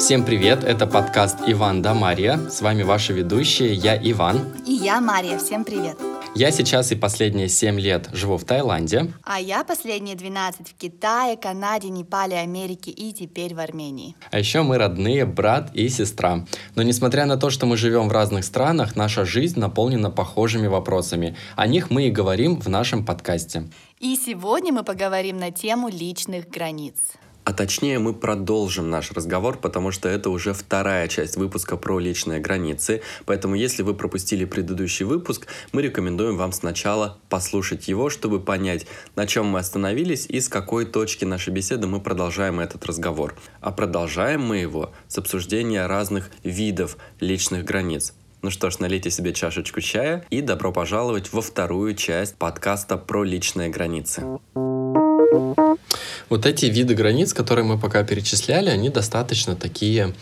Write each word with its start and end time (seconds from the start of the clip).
Всем 0.00 0.24
привет, 0.24 0.64
это 0.64 0.86
подкаст 0.86 1.40
«Иван 1.46 1.82
да 1.82 1.92
Мария». 1.92 2.40
С 2.48 2.62
вами 2.62 2.82
ваши 2.84 3.12
ведущие, 3.12 3.74
я 3.74 3.94
Иван. 3.94 4.40
И 4.66 4.72
я 4.72 4.98
Мария, 4.98 5.36
всем 5.36 5.62
привет. 5.62 5.98
Я 6.34 6.50
сейчас 6.52 6.90
и 6.90 6.96
последние 6.96 7.48
7 7.48 7.78
лет 7.78 8.08
живу 8.10 8.38
в 8.38 8.44
Таиланде. 8.44 9.12
А 9.24 9.38
я 9.38 9.62
последние 9.62 10.16
12 10.16 10.68
в 10.68 10.74
Китае, 10.74 11.36
Канаде, 11.36 11.90
Непале, 11.90 12.38
Америке 12.38 12.90
и 12.90 13.12
теперь 13.12 13.54
в 13.54 13.60
Армении. 13.60 14.16
А 14.30 14.38
еще 14.38 14.62
мы 14.62 14.78
родные, 14.78 15.26
брат 15.26 15.70
и 15.74 15.90
сестра. 15.90 16.46
Но 16.76 16.82
несмотря 16.82 17.26
на 17.26 17.36
то, 17.36 17.50
что 17.50 17.66
мы 17.66 17.76
живем 17.76 18.08
в 18.08 18.12
разных 18.12 18.46
странах, 18.46 18.96
наша 18.96 19.26
жизнь 19.26 19.60
наполнена 19.60 20.10
похожими 20.10 20.66
вопросами. 20.66 21.36
О 21.56 21.66
них 21.66 21.90
мы 21.90 22.06
и 22.06 22.10
говорим 22.10 22.58
в 22.58 22.68
нашем 22.70 23.04
подкасте. 23.04 23.68
И 23.98 24.16
сегодня 24.16 24.72
мы 24.72 24.82
поговорим 24.82 25.36
на 25.36 25.50
тему 25.50 25.90
личных 25.90 26.48
границ. 26.48 26.94
А 27.50 27.52
точнее 27.52 27.98
мы 27.98 28.14
продолжим 28.14 28.90
наш 28.90 29.10
разговор, 29.10 29.58
потому 29.58 29.90
что 29.90 30.08
это 30.08 30.30
уже 30.30 30.54
вторая 30.54 31.08
часть 31.08 31.36
выпуска 31.36 31.76
про 31.76 31.98
личные 31.98 32.38
границы. 32.38 33.02
Поэтому 33.26 33.56
если 33.56 33.82
вы 33.82 33.92
пропустили 33.92 34.44
предыдущий 34.44 35.04
выпуск, 35.04 35.48
мы 35.72 35.82
рекомендуем 35.82 36.36
вам 36.36 36.52
сначала 36.52 37.18
послушать 37.28 37.88
его, 37.88 38.08
чтобы 38.08 38.38
понять, 38.38 38.86
на 39.16 39.26
чем 39.26 39.46
мы 39.46 39.58
остановились 39.58 40.26
и 40.26 40.40
с 40.40 40.48
какой 40.48 40.86
точки 40.86 41.24
нашей 41.24 41.52
беседы 41.52 41.88
мы 41.88 42.00
продолжаем 42.00 42.60
этот 42.60 42.86
разговор. 42.86 43.34
А 43.60 43.72
продолжаем 43.72 44.42
мы 44.42 44.58
его 44.58 44.92
с 45.08 45.18
обсуждения 45.18 45.84
разных 45.88 46.30
видов 46.44 46.98
личных 47.18 47.64
границ. 47.64 48.14
Ну 48.42 48.50
что 48.50 48.70
ж, 48.70 48.78
налейте 48.78 49.10
себе 49.10 49.32
чашечку 49.32 49.80
чая 49.80 50.24
и 50.30 50.40
добро 50.40 50.70
пожаловать 50.70 51.32
во 51.32 51.42
вторую 51.42 51.96
часть 51.96 52.36
подкаста 52.36 52.96
про 52.96 53.24
личные 53.24 53.70
границы. 53.70 54.22
Вот 56.30 56.46
эти 56.46 56.66
виды 56.66 56.94
границ, 56.94 57.34
которые 57.34 57.64
мы 57.64 57.76
пока 57.76 58.04
перечисляли, 58.04 58.70
они 58.70 58.88
достаточно 58.88 59.56
такие 59.56 60.14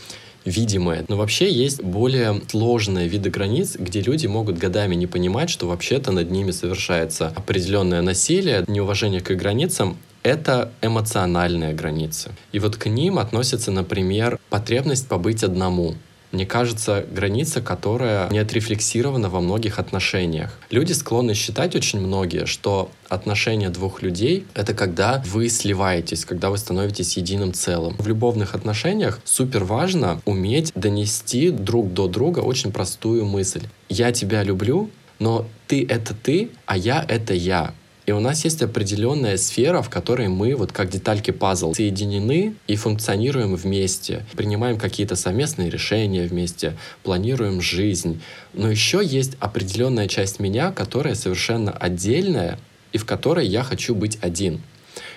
видимые. 0.47 1.05
Но 1.07 1.19
вообще 1.19 1.53
есть 1.53 1.83
более 1.83 2.41
сложные 2.49 3.09
виды 3.09 3.29
границ, 3.29 3.77
где 3.79 4.01
люди 4.01 4.27
могут 4.27 4.57
годами 4.57 4.95
не 4.95 5.07
понимать, 5.07 5.51
что 5.51 5.69
вообще-то 5.69 6.11
над 6.11 6.31
ними 6.31 6.51
совершается 6.51 7.33
определенное 7.37 8.01
насилие, 8.01 8.65
неуважение 8.67 9.21
к 9.21 9.31
границам, 9.33 9.99
это 10.23 10.73
эмоциональные 10.81 11.75
границы. 11.75 12.31
И 12.53 12.59
вот 12.59 12.77
к 12.77 12.87
ним 12.87 13.19
относится, 13.19 13.71
например, 13.71 14.39
потребность 14.49 15.09
побыть 15.09 15.45
одному 15.45 15.95
мне 16.33 16.47
кажется, 16.47 17.05
граница, 17.11 17.61
которая 17.61 18.29
не 18.31 18.39
отрефлексирована 18.39 19.29
во 19.29 19.41
многих 19.41 19.79
отношениях. 19.79 20.59
Люди 20.71 20.93
склонны 20.93 21.35
считать 21.35 21.75
очень 21.75 22.01
многие, 22.01 22.45
что 22.45 22.91
отношения 23.09 23.71
двух 23.71 24.03
людей— 24.03 24.47
это 24.55 24.75
когда 24.75 25.23
вы 25.27 25.49
сливаетесь, 25.49 26.25
когда 26.25 26.51
вы 26.51 26.59
становитесь 26.59 27.17
единым 27.17 27.53
целым. 27.53 27.97
В 27.99 28.07
любовных 28.07 28.55
отношениях 28.55 29.21
супер 29.25 29.65
важно 29.65 30.21
уметь 30.25 30.73
донести 30.75 31.51
друг 31.51 31.93
до 31.93 32.09
друга 32.09 32.41
очень 32.41 32.73
простую 32.73 33.25
мысль. 33.25 33.63
«Я 33.89 34.13
тебя 34.13 34.43
люблю, 34.43 34.91
но 35.19 35.47
ты— 35.67 35.87
это 35.89 36.15
ты, 36.15 36.51
а 36.67 36.77
я— 36.77 37.05
это 37.09 37.35
я. 37.35 37.75
И 38.09 38.11
у 38.11 38.21
нас 38.21 38.43
есть 38.45 38.63
определенная 38.63 39.37
сфера, 39.37 39.83
в 39.83 39.91
которой 39.91 40.29
мы, 40.29 40.55
вот 40.55 40.73
как 40.73 40.89
детальки 40.89 41.31
пазл, 41.31 41.75
соединены 41.75 42.55
и 42.67 42.75
функционируем 42.75 43.55
вместе, 43.55 44.25
принимаем 44.35 44.79
какие-то 44.79 45.15
совместные 45.15 45.69
решения 45.69 46.27
вместе, 46.27 46.75
планируем 47.03 47.61
жизнь. 47.61 48.23
Но 48.55 48.71
еще 48.71 49.03
есть 49.05 49.33
определенная 49.41 50.09
часть 50.09 50.41
меня, 50.41 50.73
которая 50.73 51.15
совершенно 51.15 51.71
отдельная 51.71 52.59
и 52.93 52.97
в 52.97 53.05
которой 53.05 53.47
я 53.47 53.63
хочу 53.63 53.95
быть 53.95 54.17
один. 54.23 54.63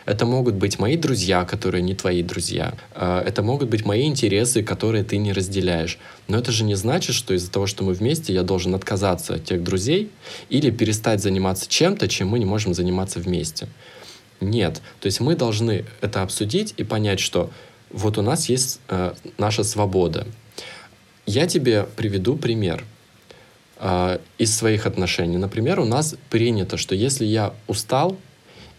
Это 0.06 0.26
могут 0.26 0.56
быть 0.56 0.80
мои 0.80 0.98
друзья, 0.98 1.46
которые 1.46 1.82
не 1.82 1.96
твои 1.96 2.24
друзья. 2.24 2.74
А, 2.94 3.22
это 3.24 3.44
могут 3.44 3.70
быть 3.70 3.86
мои 3.86 4.06
интересы, 4.08 4.64
которые 4.64 5.04
ты 5.04 5.18
не 5.18 5.34
разделяешь. 5.34 5.98
Но 6.28 6.38
это 6.38 6.52
же 6.52 6.64
не 6.64 6.76
значит, 6.76 7.16
что 7.16 7.34
из-за 7.34 7.52
того, 7.52 7.68
что 7.68 7.84
мы 7.84 7.94
вместе, 7.94 8.34
я 8.34 8.44
должен 8.44 8.76
отказаться 8.76 9.36
от 9.36 9.46
тех 9.46 9.64
друзей 9.64 10.10
или 10.50 10.72
перестать 10.72 11.22
заниматься 11.22 11.70
чем-то, 11.70 12.08
чем 12.08 12.30
мы 12.30 12.40
не 12.40 12.46
можем 12.46 12.74
заниматься 12.74 13.20
вместе. 13.20 13.68
Нет. 14.40 14.82
То 15.00 15.06
есть 15.06 15.20
мы 15.20 15.36
должны 15.36 15.86
это 16.02 16.24
обсудить 16.24 16.74
и 16.78 16.84
понять, 16.84 17.20
что 17.20 17.52
вот 17.92 18.18
у 18.18 18.22
нас 18.22 18.50
есть 18.50 18.80
э, 18.88 19.14
наша 19.38 19.64
свобода. 19.64 20.26
Я 21.26 21.46
тебе 21.46 21.84
приведу 21.96 22.36
пример 22.36 22.84
э, 23.78 24.20
из 24.38 24.56
своих 24.56 24.86
отношений. 24.86 25.38
Например, 25.38 25.80
у 25.80 25.86
нас 25.86 26.16
принято, 26.30 26.78
что 26.78 26.96
если 26.96 27.26
я 27.26 27.54
устал, 27.68 28.18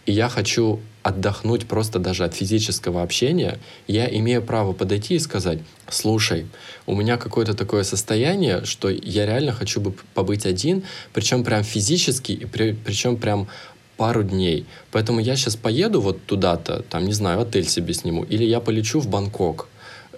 и 0.06 0.12
я 0.12 0.28
хочу 0.28 0.80
отдохнуть 1.02 1.66
просто 1.66 1.98
даже 1.98 2.24
от 2.24 2.34
физического 2.34 3.02
общения, 3.02 3.58
я 3.86 4.06
имею 4.06 4.42
право 4.42 4.72
подойти 4.72 5.14
и 5.14 5.18
сказать, 5.18 5.58
слушай, 5.88 6.46
у 6.86 6.94
меня 6.94 7.16
какое-то 7.16 7.54
такое 7.54 7.82
состояние, 7.82 8.64
что 8.64 8.88
я 8.88 9.26
реально 9.26 9.52
хочу 9.52 9.80
бы 9.80 9.94
побыть 10.14 10.46
один, 10.46 10.84
причем 11.12 11.44
прям 11.44 11.64
физически, 11.64 12.32
и 12.32 12.44
при, 12.46 12.72
причем 12.72 13.16
прям 13.16 13.48
пару 13.96 14.22
дней. 14.22 14.66
Поэтому 14.90 15.20
я 15.20 15.36
сейчас 15.36 15.56
поеду 15.56 16.00
вот 16.00 16.24
туда-то, 16.24 16.82
там, 16.82 17.04
не 17.04 17.12
знаю, 17.12 17.40
отель 17.40 17.68
себе 17.68 17.94
сниму, 17.94 18.24
или 18.24 18.44
я 18.44 18.60
полечу 18.60 19.00
в 19.00 19.08
Бангкок 19.08 19.68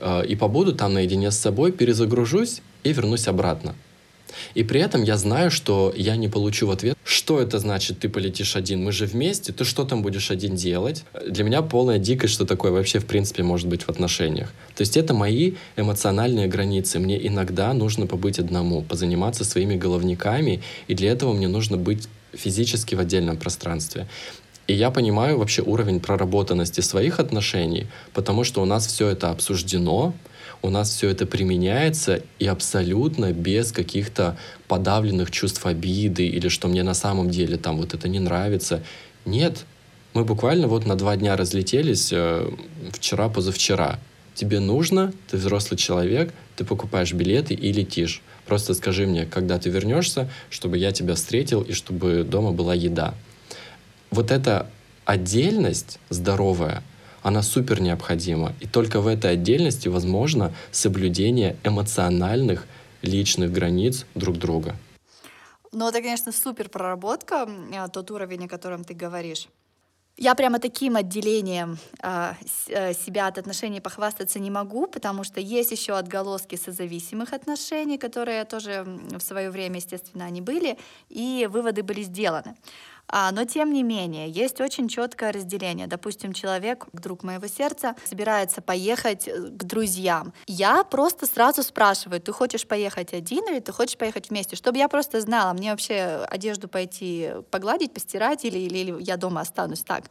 э, 0.01 0.27
и 0.27 0.37
побуду 0.37 0.75
там 0.75 0.95
наедине 0.95 1.31
с 1.31 1.39
собой, 1.39 1.73
перезагружусь 1.73 2.63
и 2.83 2.93
вернусь 2.93 3.29
обратно. 3.29 3.75
И 4.55 4.63
при 4.65 4.81
этом 4.81 5.03
я 5.03 5.17
знаю, 5.17 5.51
что 5.51 5.93
я 5.97 6.17
не 6.17 6.29
получу 6.29 6.67
в 6.67 6.71
ответ, 6.71 6.97
что 7.05 7.41
это 7.41 7.59
значит, 7.59 8.01
ты 8.01 8.09
полетишь 8.09 8.57
один, 8.57 8.83
мы 8.83 8.93
же 8.93 9.07
вместе, 9.07 9.53
ты 9.53 9.65
что 9.65 9.85
там 9.85 10.03
будешь 10.03 10.31
один 10.31 10.57
делать? 10.57 11.05
Для 11.27 11.45
меня 11.45 11.63
полная 11.63 11.99
дикость, 11.99 12.35
что 12.35 12.47
такое 12.47 12.73
вообще 12.73 12.99
в 12.99 13.07
принципе 13.07 13.43
может 13.43 13.69
быть 13.69 13.83
в 13.83 13.89
отношениях. 13.89 14.53
То 14.75 14.83
есть 14.83 14.97
это 14.97 15.15
мои 15.15 15.53
эмоциональные 15.77 16.47
границы. 16.47 16.99
Мне 16.99 17.27
иногда 17.27 17.73
нужно 17.73 18.07
побыть 18.07 18.39
одному, 18.39 18.83
позаниматься 18.83 19.45
своими 19.45 19.77
головниками, 19.77 20.63
и 20.89 20.95
для 20.95 21.11
этого 21.11 21.33
мне 21.33 21.49
нужно 21.49 21.77
быть 21.77 22.09
физически 22.33 22.95
в 22.95 23.01
отдельном 23.01 23.37
пространстве. 23.37 24.07
И 24.67 24.73
я 24.73 24.91
понимаю 24.91 25.39
вообще 25.39 25.63
уровень 25.63 26.01
проработанности 26.01 26.81
своих 26.81 27.21
отношений, 27.21 27.87
потому 28.15 28.45
что 28.45 28.63
у 28.63 28.65
нас 28.65 28.87
все 28.87 29.09
это 29.09 29.31
обсуждено, 29.31 30.15
у 30.63 30.71
нас 30.71 30.91
все 30.91 31.09
это 31.09 31.27
применяется 31.27 32.23
и 32.39 32.47
абсолютно 32.47 33.33
без 33.33 33.73
каких-то 33.73 34.37
подавленных 34.69 35.31
чувств 35.31 35.65
обиды 35.67 36.27
или 36.27 36.49
что 36.49 36.69
мне 36.69 36.83
на 36.83 36.95
самом 36.95 37.31
деле 37.31 37.57
там 37.57 37.77
вот 37.77 37.95
это 37.95 38.09
не 38.09 38.21
нравится. 38.21 38.83
Нет, 39.25 39.65
мы 40.15 40.25
буквально 40.25 40.69
вот 40.69 40.87
на 40.87 40.97
два 40.97 41.17
дня 41.17 41.37
разлетелись 41.37 42.11
э, 42.13 42.51
вчера, 42.93 43.29
позавчера. 43.29 43.99
Тебе 44.35 44.61
нужно, 44.61 45.13
ты 45.31 45.37
взрослый 45.37 45.79
человек, 45.79 46.33
ты 46.57 46.65
покупаешь 46.65 47.13
билеты 47.13 47.55
и 47.55 47.73
летишь. 47.73 48.23
Просто 48.47 48.75
скажи 48.75 49.07
мне, 49.07 49.27
когда 49.27 49.59
ты 49.59 49.71
вернешься, 49.71 50.31
чтобы 50.51 50.79
я 50.79 50.93
тебя 50.93 51.15
встретил 51.15 51.63
и 51.63 51.73
чтобы 51.73 52.25
дома 52.25 52.53
была 52.53 52.75
еда. 52.75 53.15
Вот 54.11 54.31
эта 54.31 54.69
отдельность 55.05 55.99
здоровая— 56.11 56.83
она 57.25 57.43
супер 57.43 57.81
необходима. 57.81 58.53
И 58.61 58.67
только 58.69 59.01
в 59.01 59.07
этой 59.09 59.33
отдельности 59.33 59.89
возможно 59.89 60.53
соблюдение 60.71 61.57
эмоциональных 61.65 62.67
личных 63.03 63.51
границ 63.51 64.07
друг 64.15 64.37
друга. 64.37 64.77
Ну, 65.73 65.89
это, 65.89 66.01
конечно, 66.03 66.33
супер 66.33 66.69
проработка, 66.69 67.49
э, 67.73 67.89
тот 67.93 68.11
уровень, 68.11 68.45
о 68.45 68.49
котором 68.49 68.85
ты 68.85 68.95
говоришь. 68.95 69.49
Я 70.17 70.35
прямо 70.35 70.61
таким 70.61 70.95
отделением 70.95 71.79
э, 72.01 72.35
себя 72.95 73.27
от 73.27 73.39
отношений 73.39 73.81
похвастаться 73.81 74.39
не 74.39 74.51
могу, 74.51 74.87
потому 74.87 75.25
что 75.25 75.41
есть 75.41 75.73
еще 75.73 75.95
отголоски 75.95 76.57
созависимых 76.57 77.33
отношений, 77.33 77.99
которые 77.99 78.45
тоже 78.45 78.85
в 79.11 79.21
свое 79.21 79.51
время, 79.51 79.77
естественно, 79.77 80.27
они 80.27 80.41
были, 80.41 80.79
и 81.09 81.49
выводы 81.51 81.83
были 81.83 82.03
сделаны. 82.03 82.55
А, 83.09 83.31
но 83.33 83.45
тем 83.45 83.73
не 83.73 83.83
менее, 83.83 84.29
есть 84.29 84.61
очень 84.61 84.89
четкое 84.89 85.33
разделение. 85.33 85.87
Допустим, 85.87 86.33
человек, 86.33 86.87
друг 86.93 87.23
моего 87.23 87.47
сердца, 87.47 87.95
собирается 88.05 88.63
поехать 88.63 89.29
э, 89.29 89.33
к 89.35 89.65
друзьям. 89.65 90.33
Я 90.47 90.85
просто 90.85 91.27
сразу 91.27 91.63
спрашиваю, 91.63 92.21
ты 92.21 92.33
хочешь 92.33 92.67
поехать 92.67 93.13
один 93.13 93.49
или 93.49 93.61
ты 93.61 93.73
хочешь 93.73 93.99
поехать 93.99 94.31
вместе? 94.31 94.57
Чтобы 94.57 94.79
я 94.79 94.89
просто 94.89 95.21
знала, 95.21 95.53
мне 95.53 95.71
вообще 95.71 96.27
одежду 96.29 96.69
пойти 96.69 97.33
погладить, 97.51 97.93
постирать 97.93 98.45
или, 98.45 98.59
или, 98.59 98.79
или 98.79 99.03
я 99.03 99.17
дома 99.17 99.43
останусь 99.43 99.83
так. 99.83 100.05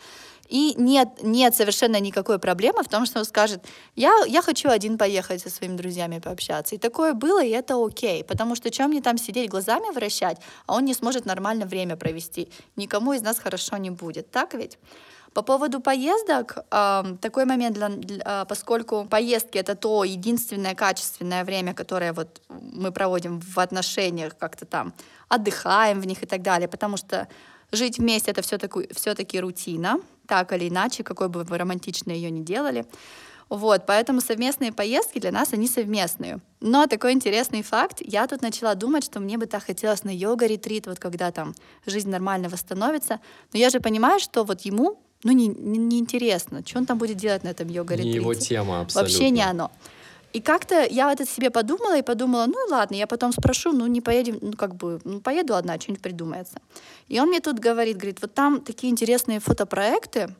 И 0.53 0.75
нет, 0.77 1.23
нет 1.23 1.55
совершенно 1.55 1.99
никакой 1.99 2.37
проблемы 2.37 2.83
в 2.83 2.87
том, 2.87 3.07
что 3.07 3.17
он 3.17 3.25
скажет, 3.25 3.65
я, 3.95 4.13
я 4.27 4.43
хочу 4.43 4.69
один 4.69 4.99
поехать 4.99 5.41
со 5.41 5.49
своими 5.49 5.75
друзьями 5.75 6.19
пообщаться. 6.19 6.75
И 6.75 6.77
такое 6.77 7.13
было, 7.13 7.43
и 7.43 7.49
это 7.49 7.83
окей, 7.83 8.23
потому 8.23 8.55
что 8.55 8.69
чем 8.69 8.91
мне 8.91 9.01
там 9.01 9.17
сидеть, 9.17 9.49
глазами 9.49 9.91
вращать, 9.91 10.37
а 10.67 10.75
он 10.75 10.85
не 10.85 10.93
сможет 10.93 11.25
нормально 11.25 11.65
время 11.65 11.95
провести. 11.95 12.49
Никому 12.75 13.13
из 13.13 13.23
нас 13.23 13.39
хорошо 13.39 13.77
не 13.77 13.89
будет, 13.89 14.29
так 14.29 14.53
ведь? 14.53 14.77
По 15.33 15.41
поводу 15.41 15.79
поездок, 15.79 16.57
э, 16.69 17.03
такой 17.19 17.45
момент, 17.45 17.75
для, 17.75 17.89
для, 17.89 18.45
поскольку 18.45 19.05
поездки 19.05 19.57
это 19.57 19.75
то 19.75 20.03
единственное 20.03 20.75
качественное 20.75 21.43
время, 21.43 21.73
которое 21.73 22.13
вот 22.13 22.41
мы 22.49 22.91
проводим 22.91 23.39
в 23.39 23.57
отношениях, 23.57 24.37
как-то 24.37 24.67
там 24.67 24.93
отдыхаем 25.29 25.99
в 25.99 26.05
них 26.05 26.21
и 26.21 26.27
так 26.27 26.43
далее, 26.43 26.67
потому 26.67 26.97
что 26.97 27.27
жить 27.71 27.97
вместе 27.97 28.29
это 28.29 28.43
все-таки 28.43 28.87
все 28.93 29.41
рутина, 29.41 29.99
так 30.33 30.51
или 30.53 30.67
иначе, 30.67 31.03
какой 31.03 31.29
бы 31.29 31.43
вы 31.43 31.57
романтичной 31.59 32.15
ее 32.15 32.31
ни 32.31 32.41
делали. 32.41 32.85
Вот, 33.49 33.85
поэтому 33.85 34.19
совместные 34.19 34.71
поездки 34.71 35.19
для 35.19 35.31
нас, 35.31 35.53
они 35.53 35.67
совместные. 35.67 36.39
Но 36.59 36.87
такой 36.87 37.11
интересный 37.11 37.61
факт, 37.61 38.01
я 38.01 38.25
тут 38.25 38.41
начала 38.41 38.73
думать, 38.73 39.03
что 39.03 39.19
мне 39.19 39.37
бы 39.37 39.45
так 39.45 39.63
хотелось 39.63 40.03
на 40.03 40.09
йога-ретрит, 40.09 40.87
вот 40.87 40.97
когда 40.97 41.31
там 41.31 41.53
жизнь 41.85 42.09
нормально 42.09 42.49
восстановится. 42.49 43.19
Но 43.53 43.59
я 43.59 43.69
же 43.69 43.79
понимаю, 43.79 44.19
что 44.19 44.43
вот 44.43 44.61
ему 44.61 44.99
ну, 45.23 45.31
не, 45.33 45.47
не, 45.47 45.77
не 45.77 45.99
интересно, 45.99 46.63
что 46.65 46.79
он 46.79 46.85
там 46.87 46.97
будет 46.97 47.17
делать 47.17 47.43
на 47.43 47.49
этом 47.49 47.67
йога-ретрите. 47.67 48.09
Не 48.09 48.15
его 48.15 48.33
тема 48.33 48.81
абсолютно. 48.81 49.01
Вообще 49.01 49.29
не 49.29 49.41
оно. 49.41 49.69
И 50.33 50.41
как-то 50.41 50.83
я 50.89 51.07
вот 51.09 51.21
это 51.21 51.29
себе 51.29 51.51
подумала 51.51 51.95
и 51.97 52.01
подумала, 52.01 52.47
ну 52.47 52.57
ладно, 52.69 52.95
я 52.95 53.05
потом 53.05 53.31
спрошу, 53.31 53.71
ну 53.71 53.85
не 53.85 54.01
поедем, 54.01 54.39
ну 54.41 54.53
как 54.53 54.75
бы, 54.75 54.99
ну 55.03 55.21
поеду 55.21 55.55
одна, 55.55 55.79
что-нибудь 55.79 56.01
придумается. 56.01 56.59
И 57.07 57.19
он 57.19 57.29
мне 57.29 57.39
тут 57.39 57.59
говорит, 57.59 57.97
говорит, 57.97 58.19
вот 58.19 58.33
там 58.33 58.61
такие 58.61 58.91
интересные 58.91 59.39
фотопроекты 59.39 60.35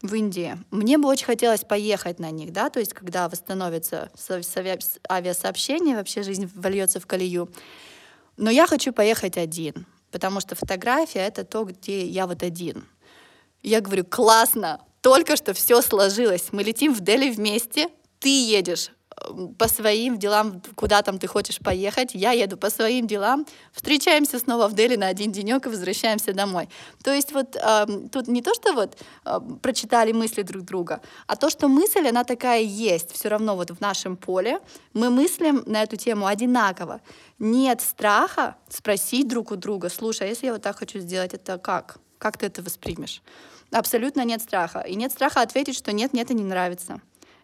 в 0.00 0.14
Индии. 0.14 0.56
Мне 0.70 0.96
бы 0.96 1.06
очень 1.08 1.26
хотелось 1.26 1.64
поехать 1.64 2.18
на 2.18 2.30
них, 2.30 2.50
да, 2.50 2.70
то 2.70 2.80
есть 2.80 2.94
когда 2.94 3.28
восстановится 3.28 4.10
авиасообщение, 5.10 5.96
вообще 5.96 6.22
жизнь 6.22 6.50
вольется 6.54 6.98
в 6.98 7.06
колею. 7.06 7.50
Но 8.38 8.50
я 8.50 8.66
хочу 8.66 8.90
поехать 8.94 9.36
один, 9.36 9.86
потому 10.12 10.40
что 10.40 10.54
фотография— 10.54 11.20
это 11.26 11.44
то, 11.44 11.64
где 11.64 12.06
я 12.06 12.26
вот 12.26 12.42
один. 12.42 12.86
Я 13.62 13.82
говорю, 13.82 14.04
классно, 14.04 14.80
только 15.02 15.36
что 15.36 15.52
все 15.52 15.82
сложилось. 15.82 16.48
Мы 16.52 16.62
летим 16.62 16.94
в 16.94 17.00
Дели 17.00 17.30
вместе, 17.30 17.88
ты 18.18 18.28
едешь 18.28 18.92
по 19.58 19.68
своим 19.68 20.18
делам, 20.18 20.62
куда 20.74 21.02
там 21.02 21.18
ты 21.18 21.26
хочешь 21.26 21.58
поехать, 21.58 22.10
я 22.14 22.32
еду 22.32 22.56
по 22.56 22.70
своим 22.70 23.06
делам, 23.06 23.46
встречаемся 23.72 24.38
снова 24.38 24.68
в 24.68 24.74
Дели 24.74 24.96
на 24.96 25.08
один 25.08 25.32
денек 25.32 25.66
и 25.66 25.68
возвращаемся 25.68 26.32
домой. 26.32 26.68
То 27.02 27.12
есть 27.12 27.32
вот 27.32 27.56
э, 27.56 27.86
тут 28.12 28.28
не 28.28 28.42
то, 28.42 28.54
что 28.54 28.72
вот 28.74 28.96
э, 29.24 29.40
прочитали 29.62 30.12
мысли 30.12 30.42
друг 30.42 30.62
друга, 30.62 31.00
а 31.26 31.36
то, 31.36 31.50
что 31.50 31.68
мысль, 31.68 32.06
она 32.06 32.24
такая 32.24 32.60
есть, 32.60 33.12
все 33.12 33.28
равно 33.28 33.56
вот 33.56 33.70
в 33.70 33.80
нашем 33.80 34.16
поле, 34.16 34.60
мы 34.92 35.10
мыслим 35.10 35.62
на 35.66 35.82
эту 35.82 35.96
тему 35.96 36.26
одинаково. 36.26 37.00
Нет 37.38 37.80
страха 37.80 38.56
спросить 38.68 39.28
друг 39.28 39.50
у 39.50 39.56
друга, 39.56 39.88
слушай, 39.88 40.26
а 40.26 40.30
если 40.30 40.46
я 40.46 40.52
вот 40.52 40.62
так 40.62 40.78
хочу 40.78 40.98
сделать, 40.98 41.34
это 41.34 41.58
как? 41.58 41.98
Как 42.18 42.38
ты 42.38 42.46
это 42.46 42.62
воспримешь? 42.62 43.22
Абсолютно 43.72 44.24
нет 44.24 44.42
страха. 44.42 44.80
И 44.80 44.94
нет 44.94 45.12
страха 45.12 45.40
ответить, 45.40 45.76
что 45.76 45.92
нет, 45.92 46.12
мне 46.12 46.22
это 46.22 46.34
не 46.34 46.44
нравится 46.44 47.00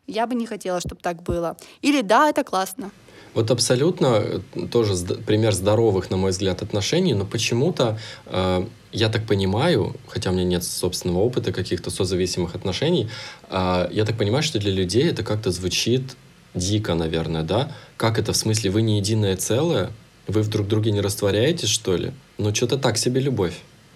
я 0.06 0.26
бы 0.26 0.34
не 0.34 0.46
хотела, 0.46 0.80
чтобы 0.80 1.00
так 1.00 1.22
было. 1.22 1.56
Или 1.80 2.02
да, 2.02 2.28
это 2.28 2.44
классно. 2.44 2.90
Вот 3.34 3.50
абсолютно 3.50 4.22
э, 4.22 4.40
тоже 4.70 4.94
пример 5.26 5.52
здоровых, 5.52 6.10
на 6.10 6.16
мой 6.16 6.32
взгляд, 6.32 6.62
отношений, 6.62 7.14
но 7.14 7.24
почему-то 7.24 7.98
э, 8.26 8.66
я 8.92 9.08
так 9.08 9.26
понимаю, 9.26 9.96
хотя 10.06 10.30
у 10.30 10.34
меня 10.34 10.44
нет 10.44 10.64
собственного 10.64 11.20
опыта 11.20 11.52
каких-то 11.52 11.90
созависимых 11.90 12.54
отношений, 12.54 13.08
э, 13.48 13.88
я 13.90 14.04
так 14.04 14.18
понимаю, 14.18 14.42
что 14.42 14.58
для 14.58 14.70
людей 14.70 15.08
это 15.08 15.22
как-то 15.22 15.50
звучит 15.50 16.02
дико, 16.54 16.94
наверное, 16.94 17.42
да? 17.42 17.72
Как 17.96 18.18
это 18.18 18.32
в 18.32 18.36
смысле 18.36 18.70
вы 18.70 18.82
не 18.82 18.98
единое 18.98 19.36
целое, 19.36 19.90
вы 20.26 20.42
в 20.42 20.48
друг 20.48 20.68
друге 20.68 20.92
не 20.92 21.00
растворяетесь, 21.00 21.68
что 21.68 21.96
ли? 21.96 22.12
Ну 22.36 22.54
что-то 22.54 22.76
так 22.76 22.98
себе 22.98 23.20
любовь. 23.20 23.54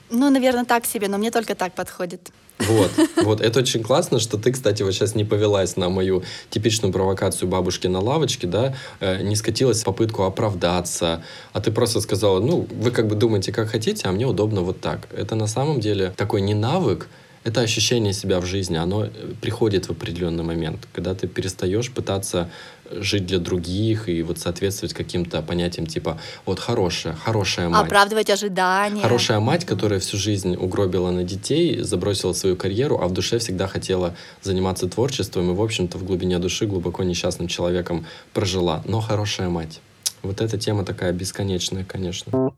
Ну, 0.08 0.30
наверное, 0.30 0.64
так 0.64 0.86
себе, 0.86 1.08
но 1.08 1.18
мне 1.18 1.30
только 1.30 1.54
так 1.54 1.74
подходит. 1.74 2.30
Вот, 2.58 2.90
вот, 3.22 3.40
это 3.40 3.60
очень 3.60 3.82
классно, 3.82 4.18
что 4.18 4.38
ты, 4.38 4.52
кстати, 4.52 4.82
вот 4.82 4.92
сейчас 4.92 5.14
не 5.14 5.24
повелась 5.24 5.76
на 5.76 5.88
мою 5.88 6.22
типичную 6.50 6.92
провокацию 6.92 7.48
бабушки 7.48 7.86
на 7.86 8.00
лавочке, 8.00 8.46
да, 8.46 8.74
э, 9.00 9.22
не 9.22 9.36
скатилась 9.36 9.82
в 9.82 9.84
попытку 9.84 10.22
оправдаться, 10.22 11.22
а 11.52 11.60
ты 11.60 11.70
просто 11.70 12.00
сказала, 12.00 12.40
ну, 12.40 12.66
вы 12.80 12.90
как 12.90 13.08
бы 13.08 13.14
думаете, 13.14 13.52
как 13.52 13.68
хотите, 13.68 14.08
а 14.08 14.12
мне 14.12 14.26
удобно 14.26 14.62
вот 14.62 14.80
так. 14.80 15.08
Это 15.14 15.34
на 15.34 15.46
самом 15.46 15.80
деле 15.80 16.12
такой 16.16 16.40
не 16.40 16.54
навык, 16.54 17.08
это 17.46 17.60
ощущение 17.60 18.12
себя 18.12 18.40
в 18.40 18.44
жизни, 18.44 18.76
оно 18.76 19.04
э, 19.04 19.10
приходит 19.40 19.86
в 19.86 19.92
определенный 19.92 20.42
момент, 20.42 20.88
когда 20.92 21.14
ты 21.14 21.28
перестаешь 21.28 21.92
пытаться 21.92 22.50
жить 22.90 23.26
для 23.26 23.38
других 23.38 24.08
и 24.08 24.22
вот 24.22 24.38
соответствовать 24.38 24.94
каким-то 24.94 25.42
понятиям 25.42 25.86
типа 25.86 26.18
вот 26.44 26.58
хорошая, 26.58 27.14
хорошая 27.14 27.68
мать. 27.68 27.86
Оправдывать 27.86 28.30
ожидания. 28.30 29.00
Хорошая 29.00 29.38
мать, 29.38 29.64
которая 29.64 30.00
всю 30.00 30.16
жизнь 30.16 30.56
угробила 30.56 31.10
на 31.12 31.22
детей, 31.22 31.82
забросила 31.82 32.32
свою 32.32 32.56
карьеру, 32.56 32.98
а 33.00 33.06
в 33.06 33.12
душе 33.12 33.38
всегда 33.38 33.68
хотела 33.68 34.16
заниматься 34.42 34.88
творчеством 34.88 35.50
и, 35.50 35.54
в 35.54 35.62
общем-то, 35.62 35.98
в 35.98 36.04
глубине 36.04 36.38
души 36.38 36.66
глубоко 36.66 37.04
несчастным 37.04 37.46
человеком 37.46 38.06
прожила. 38.32 38.82
Но 38.86 39.00
хорошая 39.00 39.48
мать. 39.48 39.80
Вот 40.22 40.40
эта 40.40 40.58
тема 40.58 40.84
такая 40.84 41.12
бесконечная, 41.12 41.84
конечно. 41.84 42.50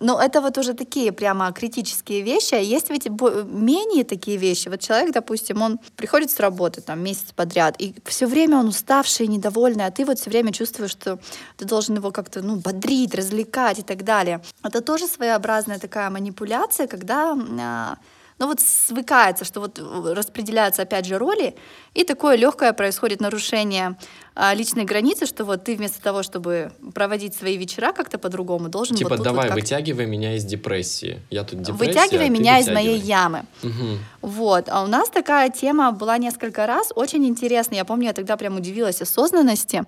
Ну, 0.00 0.18
это 0.18 0.40
вот 0.40 0.58
уже 0.58 0.74
такие 0.74 1.12
прямо 1.12 1.52
критические 1.52 2.22
вещи. 2.22 2.54
А 2.54 2.58
есть 2.58 2.90
ведь 2.90 3.08
менее 3.08 4.04
такие 4.04 4.36
вещи. 4.36 4.68
Вот 4.68 4.80
человек, 4.80 5.12
допустим, 5.12 5.62
он 5.62 5.78
приходит 5.96 6.30
с 6.30 6.40
работы 6.40 6.80
там 6.80 7.02
месяц 7.02 7.32
подряд, 7.34 7.76
и 7.78 7.94
все 8.04 8.26
время 8.26 8.58
он 8.58 8.68
уставший, 8.68 9.26
недовольный, 9.26 9.86
а 9.86 9.90
ты 9.90 10.04
вот 10.04 10.18
все 10.18 10.30
время 10.30 10.52
чувствуешь, 10.52 10.90
что 10.90 11.18
ты 11.56 11.64
должен 11.64 11.96
его 11.96 12.10
как-то, 12.10 12.42
ну, 12.42 12.56
бодрить, 12.56 13.14
развлекать 13.14 13.78
и 13.78 13.82
так 13.82 14.04
далее. 14.04 14.42
Это 14.62 14.80
тоже 14.80 15.06
своеобразная 15.06 15.78
такая 15.78 16.10
манипуляция, 16.10 16.86
когда 16.86 17.36
а, 17.60 17.96
но 18.38 18.46
вот 18.46 18.60
свыкается, 18.60 19.44
что 19.44 19.60
вот 19.60 19.78
э, 19.78 20.12
распределяются 20.12 20.82
опять 20.82 21.06
же 21.06 21.18
роли, 21.18 21.54
и 21.94 22.04
такое 22.04 22.36
легкое 22.36 22.74
происходит 22.74 23.20
нарушение 23.20 23.96
а, 24.34 24.52
личной 24.52 24.84
границы, 24.84 25.24
что 25.24 25.46
вот 25.46 25.64
ты 25.64 25.76
вместо 25.76 26.02
того, 26.02 26.22
чтобы 26.22 26.70
проводить 26.94 27.34
свои 27.34 27.56
вечера 27.56 27.92
как-то 27.92 28.18
по-другому, 28.18 28.68
должен 28.68 28.94
типа 28.96 29.10
вот 29.10 29.16
тут 29.16 29.24
давай 29.24 29.48
вот 29.48 29.54
вытягивай 29.54 30.04
меня 30.04 30.36
из 30.36 30.44
депрессии, 30.44 31.22
я 31.30 31.44
тут 31.44 31.62
депрессия, 31.62 31.86
вытягивай 31.86 32.26
а 32.26 32.28
меня 32.28 32.58
из 32.58 32.68
моей 32.68 32.98
ямы. 32.98 33.46
Угу. 33.62 33.98
Вот, 34.20 34.68
а 34.68 34.82
у 34.82 34.86
нас 34.86 35.08
такая 35.08 35.48
тема 35.48 35.92
была 35.92 36.18
несколько 36.18 36.66
раз, 36.66 36.92
очень 36.94 37.26
интересная. 37.26 37.78
Я 37.78 37.84
помню, 37.86 38.08
я 38.08 38.12
тогда 38.12 38.36
прям 38.36 38.56
удивилась 38.56 39.00
осознанности. 39.00 39.84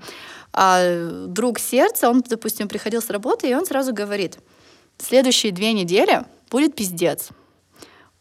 А, 0.54 1.26
друг 1.26 1.58
сердца, 1.58 2.08
он, 2.08 2.24
допустим, 2.26 2.68
приходил 2.68 3.02
с 3.02 3.10
работы 3.10 3.50
и 3.50 3.54
он 3.54 3.66
сразу 3.66 3.92
говорит: 3.92 4.38
следующие 4.96 5.52
две 5.52 5.74
недели 5.74 6.24
будет 6.50 6.74
пиздец. 6.74 7.28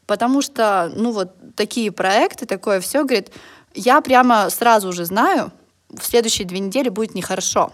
Потому 0.08 0.42
что, 0.42 0.92
ну 0.96 1.12
вот 1.12 1.34
такие 1.56 1.92
проекты, 1.92 2.46
такое 2.46 2.80
все, 2.80 3.04
говорит, 3.04 3.30
я 3.76 4.02
прямо 4.02 4.50
сразу 4.50 4.88
уже 4.90 5.06
знаю, 5.06 5.52
в 5.90 6.04
следующие 6.04 6.48
две 6.48 6.60
недели 6.60 6.90
будет 6.90 7.14
нехорошо. 7.14 7.72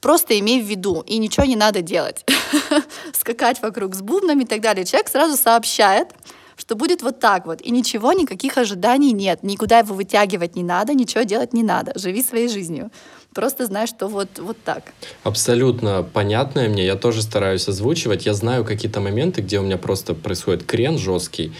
Просто 0.00 0.38
имей 0.38 0.60
в 0.60 0.66
виду, 0.66 1.04
и 1.06 1.18
ничего 1.18 1.46
не 1.46 1.54
надо 1.54 1.80
делать. 1.80 2.26
Скакать 3.12 3.62
вокруг 3.62 3.94
с 3.94 4.02
бубнами 4.02 4.42
и 4.42 4.46
так 4.46 4.60
далее. 4.60 4.84
Человек 4.84 5.08
сразу 5.08 5.36
сообщает, 5.36 6.08
что 6.56 6.74
будет 6.74 7.02
вот 7.02 7.20
так 7.20 7.46
вот, 7.46 7.60
и 7.60 7.70
ничего, 7.70 8.12
никаких 8.12 8.58
ожиданий 8.58 9.12
нет, 9.12 9.42
никуда 9.44 9.78
его 9.78 9.94
вытягивать 9.94 10.56
не 10.56 10.64
надо, 10.64 10.94
ничего 10.94 11.22
делать 11.22 11.52
не 11.52 11.62
надо, 11.62 11.96
живи 11.96 12.22
своей 12.22 12.48
жизнью. 12.48 12.90
Просто 13.34 13.66
знаешь, 13.66 13.88
что 13.88 14.08
вот, 14.08 14.38
вот 14.38 14.56
так. 14.62 14.92
Абсолютно 15.24 16.02
понятное 16.02 16.68
мне. 16.68 16.84
Я 16.84 16.96
тоже 16.96 17.22
стараюсь 17.22 17.68
озвучивать. 17.68 18.26
Я 18.26 18.34
знаю 18.34 18.64
какие-то 18.64 19.00
моменты, 19.00 19.40
где 19.40 19.58
у 19.58 19.62
меня 19.62 19.78
просто 19.78 20.14
происходит 20.14 20.64
крен 20.64 20.98
жесткий. 20.98 21.52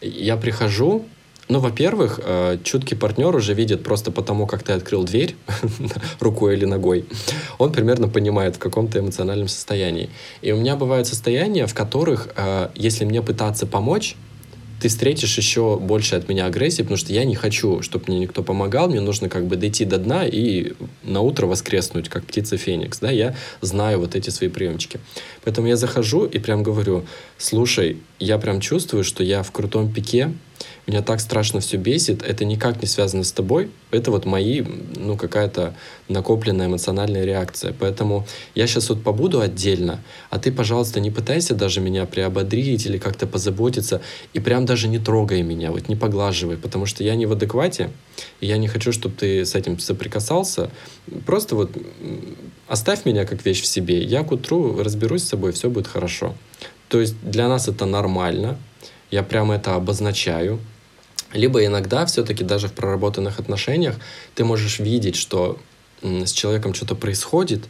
Я 0.00 0.36
прихожу, 0.36 1.04
ну, 1.48 1.60
во-первых, 1.60 2.20
э, 2.22 2.58
чуткий 2.64 2.96
партнер 2.96 3.34
уже 3.34 3.54
видит 3.54 3.82
просто 3.84 4.10
потому, 4.10 4.46
как 4.46 4.62
ты 4.62 4.72
открыл 4.72 5.04
дверь 5.04 5.36
рукой 6.20 6.54
или 6.54 6.64
ногой. 6.64 7.06
Он 7.58 7.72
примерно 7.72 8.08
понимает, 8.08 8.56
в 8.56 8.58
каком 8.58 8.88
то 8.88 8.98
эмоциональном 8.98 9.48
состоянии. 9.48 10.10
И 10.42 10.52
у 10.52 10.56
меня 10.56 10.76
бывают 10.76 11.06
состояния, 11.06 11.66
в 11.66 11.74
которых, 11.74 12.28
э, 12.36 12.70
если 12.74 13.04
мне 13.04 13.22
пытаться 13.22 13.66
помочь, 13.66 14.16
ты 14.80 14.88
встретишь 14.88 15.36
еще 15.36 15.78
больше 15.78 16.16
от 16.16 16.28
меня 16.28 16.46
агрессии, 16.46 16.82
потому 16.82 16.96
что 16.96 17.12
я 17.12 17.24
не 17.24 17.34
хочу, 17.34 17.82
чтобы 17.82 18.04
мне 18.08 18.18
никто 18.20 18.42
помогал, 18.42 18.88
мне 18.88 19.00
нужно 19.00 19.28
как 19.28 19.46
бы 19.46 19.56
дойти 19.56 19.84
до 19.84 19.98
дна 19.98 20.26
и 20.26 20.72
на 21.02 21.20
утро 21.20 21.46
воскреснуть, 21.46 22.08
как 22.08 22.24
птица 22.24 22.56
Феникс, 22.56 22.98
да, 22.98 23.10
я 23.10 23.34
знаю 23.60 24.00
вот 24.00 24.14
эти 24.14 24.30
свои 24.30 24.48
приемчики. 24.48 25.00
Поэтому 25.44 25.66
я 25.66 25.76
захожу 25.76 26.26
и 26.26 26.38
прям 26.38 26.62
говорю, 26.62 27.04
слушай, 27.38 27.98
я 28.18 28.38
прям 28.38 28.60
чувствую, 28.60 29.04
что 29.04 29.22
я 29.22 29.42
в 29.42 29.50
крутом 29.52 29.92
пике, 29.92 30.32
меня 30.86 31.02
так 31.02 31.20
страшно 31.20 31.60
все 31.60 31.76
бесит, 31.76 32.22
это 32.22 32.44
никак 32.44 32.80
не 32.80 32.86
связано 32.86 33.24
с 33.24 33.32
тобой, 33.32 33.70
это 33.90 34.10
вот 34.10 34.24
мои, 34.24 34.62
ну, 34.94 35.16
какая-то 35.16 35.74
накопленная 36.08 36.66
эмоциональная 36.66 37.24
реакция. 37.24 37.74
Поэтому 37.78 38.26
я 38.54 38.66
сейчас 38.66 38.88
вот 38.88 39.02
побуду 39.02 39.40
отдельно, 39.40 40.00
а 40.30 40.38
ты, 40.38 40.52
пожалуйста, 40.52 41.00
не 41.00 41.10
пытайся 41.10 41.54
даже 41.54 41.80
меня 41.80 42.06
приободрить 42.06 42.86
или 42.86 42.98
как-то 42.98 43.26
позаботиться, 43.26 44.00
и 44.32 44.40
прям 44.40 44.66
даже 44.66 44.88
не 44.88 44.98
трогай 44.98 45.42
меня, 45.42 45.72
вот 45.72 45.88
не 45.88 45.96
поглаживай, 45.96 46.56
потому 46.56 46.86
что 46.86 47.02
я 47.02 47.16
не 47.16 47.26
в 47.26 47.32
адеквате, 47.32 47.90
и 48.40 48.46
я 48.46 48.56
не 48.58 48.68
хочу, 48.68 48.92
чтобы 48.92 49.16
ты 49.16 49.44
с 49.44 49.54
этим 49.54 49.78
соприкасался. 49.78 50.70
Просто 51.24 51.56
вот 51.56 51.70
оставь 52.68 53.04
меня 53.04 53.24
как 53.24 53.44
вещь 53.44 53.62
в 53.62 53.66
себе, 53.66 54.02
я 54.02 54.22
к 54.22 54.32
утру 54.32 54.82
разберусь 54.82 55.22
с 55.22 55.28
собой, 55.28 55.52
все 55.52 55.70
будет 55.70 55.86
хорошо. 55.86 56.34
То 56.88 57.00
есть 57.00 57.16
для 57.22 57.48
нас 57.48 57.68
это 57.68 57.84
нормально, 57.84 58.58
я 59.10 59.22
прямо 59.22 59.56
это 59.56 59.74
обозначаю. 59.74 60.60
Либо 61.32 61.64
иногда 61.64 62.06
все-таки 62.06 62.44
даже 62.44 62.68
в 62.68 62.72
проработанных 62.72 63.38
отношениях 63.38 63.96
ты 64.34 64.44
можешь 64.44 64.78
видеть, 64.78 65.16
что 65.16 65.58
с 66.02 66.32
человеком 66.32 66.74
что-то 66.74 66.94
происходит, 66.94 67.64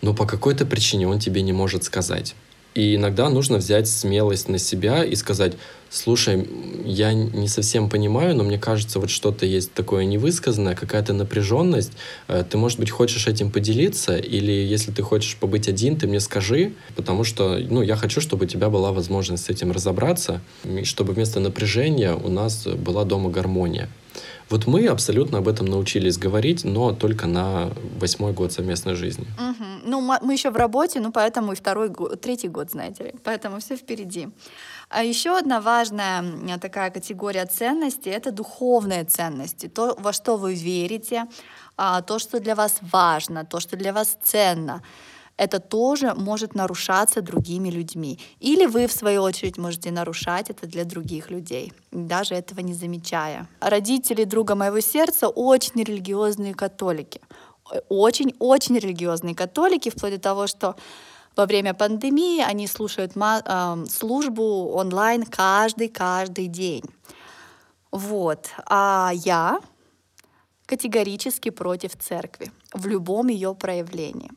но 0.00 0.14
по 0.14 0.26
какой-то 0.26 0.64
причине 0.64 1.06
он 1.06 1.18
тебе 1.18 1.42
не 1.42 1.52
может 1.52 1.84
сказать. 1.84 2.34
И 2.74 2.96
иногда 2.96 3.28
нужно 3.28 3.58
взять 3.58 3.88
смелость 3.88 4.48
на 4.48 4.58
себя 4.58 5.04
и 5.04 5.14
сказать, 5.14 5.54
слушай, 5.90 6.48
я 6.86 7.12
не 7.12 7.48
совсем 7.48 7.90
понимаю, 7.90 8.34
но 8.34 8.44
мне 8.44 8.58
кажется, 8.58 8.98
вот 8.98 9.10
что-то 9.10 9.44
есть 9.44 9.74
такое 9.74 10.04
невысказанное, 10.04 10.74
какая-то 10.74 11.12
напряженность. 11.12 11.92
Э, 12.28 12.44
ты, 12.48 12.56
может 12.56 12.80
быть, 12.80 12.90
хочешь 12.90 13.26
этим 13.26 13.50
поделиться, 13.50 14.16
или 14.16 14.52
если 14.52 14.90
ты 14.90 15.02
хочешь 15.02 15.36
побыть 15.36 15.68
один, 15.68 15.98
ты 15.98 16.06
мне 16.06 16.20
скажи, 16.20 16.72
потому 16.96 17.24
что, 17.24 17.58
ну, 17.58 17.82
я 17.82 17.96
хочу, 17.96 18.20
чтобы 18.22 18.46
у 18.46 18.48
тебя 18.48 18.70
была 18.70 18.92
возможность 18.92 19.44
с 19.44 19.50
этим 19.50 19.70
разобраться, 19.70 20.40
и 20.64 20.84
чтобы 20.84 21.12
вместо 21.12 21.40
напряжения 21.40 22.14
у 22.14 22.28
нас 22.28 22.66
была 22.66 23.04
дома 23.04 23.28
гармония. 23.30 23.88
Вот 24.48 24.66
мы 24.66 24.86
абсолютно 24.86 25.38
об 25.38 25.48
этом 25.48 25.66
научились 25.66 26.18
говорить, 26.18 26.64
но 26.64 26.92
только 26.92 27.26
на 27.26 27.70
восьмой 27.98 28.32
год 28.32 28.52
совместной 28.52 28.94
жизни. 28.94 29.26
Угу. 29.38 29.64
Ну, 29.84 30.00
мы 30.00 30.32
еще 30.32 30.50
в 30.50 30.56
работе, 30.56 31.00
ну, 31.00 31.12
поэтому 31.12 31.52
и 31.52 31.56
второй 31.56 31.88
год, 31.88 32.20
третий 32.20 32.48
год, 32.48 32.70
знаете 32.70 33.04
ли. 33.04 33.14
Поэтому 33.24 33.58
все 33.58 33.76
впереди. 33.76 34.28
А 34.88 35.02
еще 35.02 35.38
одна 35.38 35.60
важная 35.60 36.24
такая 36.58 36.90
категория 36.90 37.46
ценностей— 37.46 38.10
это 38.18 38.30
духовные 38.30 39.04
ценности. 39.04 39.68
То, 39.68 39.94
во 39.98 40.12
что 40.12 40.36
вы 40.36 40.54
верите, 40.54 41.26
а, 41.76 42.02
то, 42.02 42.18
что 42.18 42.40
для 42.40 42.54
вас 42.54 42.78
важно, 42.92 43.44
то, 43.44 43.60
что 43.60 43.76
для 43.76 43.92
вас 43.92 44.16
ценно— 44.22 44.82
это 45.36 45.60
тоже 45.60 46.14
может 46.14 46.54
нарушаться 46.54 47.22
другими 47.22 47.70
людьми. 47.70 48.18
Или 48.40 48.66
вы, 48.66 48.86
в 48.86 48.92
свою 48.92 49.22
очередь, 49.22 49.58
можете 49.58 49.90
нарушать 49.90 50.50
это 50.50 50.66
для 50.66 50.84
других 50.84 51.30
людей, 51.30 51.72
даже 51.90 52.34
этого 52.34 52.60
не 52.60 52.74
замечая. 52.74 53.48
Родители 53.60 54.24
друга 54.24 54.54
моего 54.54 54.80
сердца 54.80 55.28
очень 55.28 55.82
религиозные 55.82 56.54
католики. 56.54 57.20
Очень-очень 57.88 58.78
религиозные 58.78 59.34
католики, 59.34 59.90
вплоть 59.90 60.14
до 60.14 60.20
того, 60.20 60.46
что 60.46 60.76
во 61.36 61.46
время 61.46 61.74
пандемии 61.74 62.40
они 62.40 62.66
слушают 62.66 63.12
э, 63.16 63.84
службу 63.88 64.72
онлайн 64.72 65.24
каждый-каждый 65.24 66.46
день. 66.46 66.84
Вот. 67.90 68.50
А 68.66 69.10
я 69.14 69.60
категорически 70.66 71.50
против 71.50 71.96
церкви 71.96 72.52
в 72.72 72.86
любом 72.86 73.28
ее 73.28 73.54
проявлении. 73.54 74.30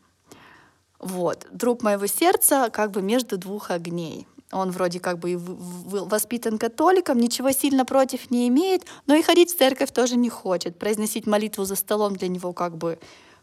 Вот. 0.99 1.47
Друг 1.51 1.83
моего 1.83 2.07
сердца 2.07 2.69
как 2.71 2.91
бы 2.91 3.01
между 3.01 3.37
двух 3.37 3.71
огней. 3.71 4.27
Он 4.51 4.71
вроде 4.71 4.99
как 4.99 5.19
бы 5.19 5.31
и 5.31 5.35
воспитан 5.37 6.57
католиком, 6.57 7.19
ничего 7.19 7.51
сильно 7.51 7.83
против 7.83 8.31
не 8.31 8.47
имеет, 8.47 8.83
но 9.07 9.15
и 9.15 9.23
ходить 9.23 9.51
в 9.51 9.57
церковь 9.57 9.91
тоже 9.91 10.15
не 10.15 10.29
хочет. 10.29 10.77
Произносить 10.77 11.25
молитву 11.25 11.65
за 11.65 11.75
столом 11.75 12.15
для 12.15 12.27
него 12.27 12.53
как 12.53 12.77
бы 12.77 12.99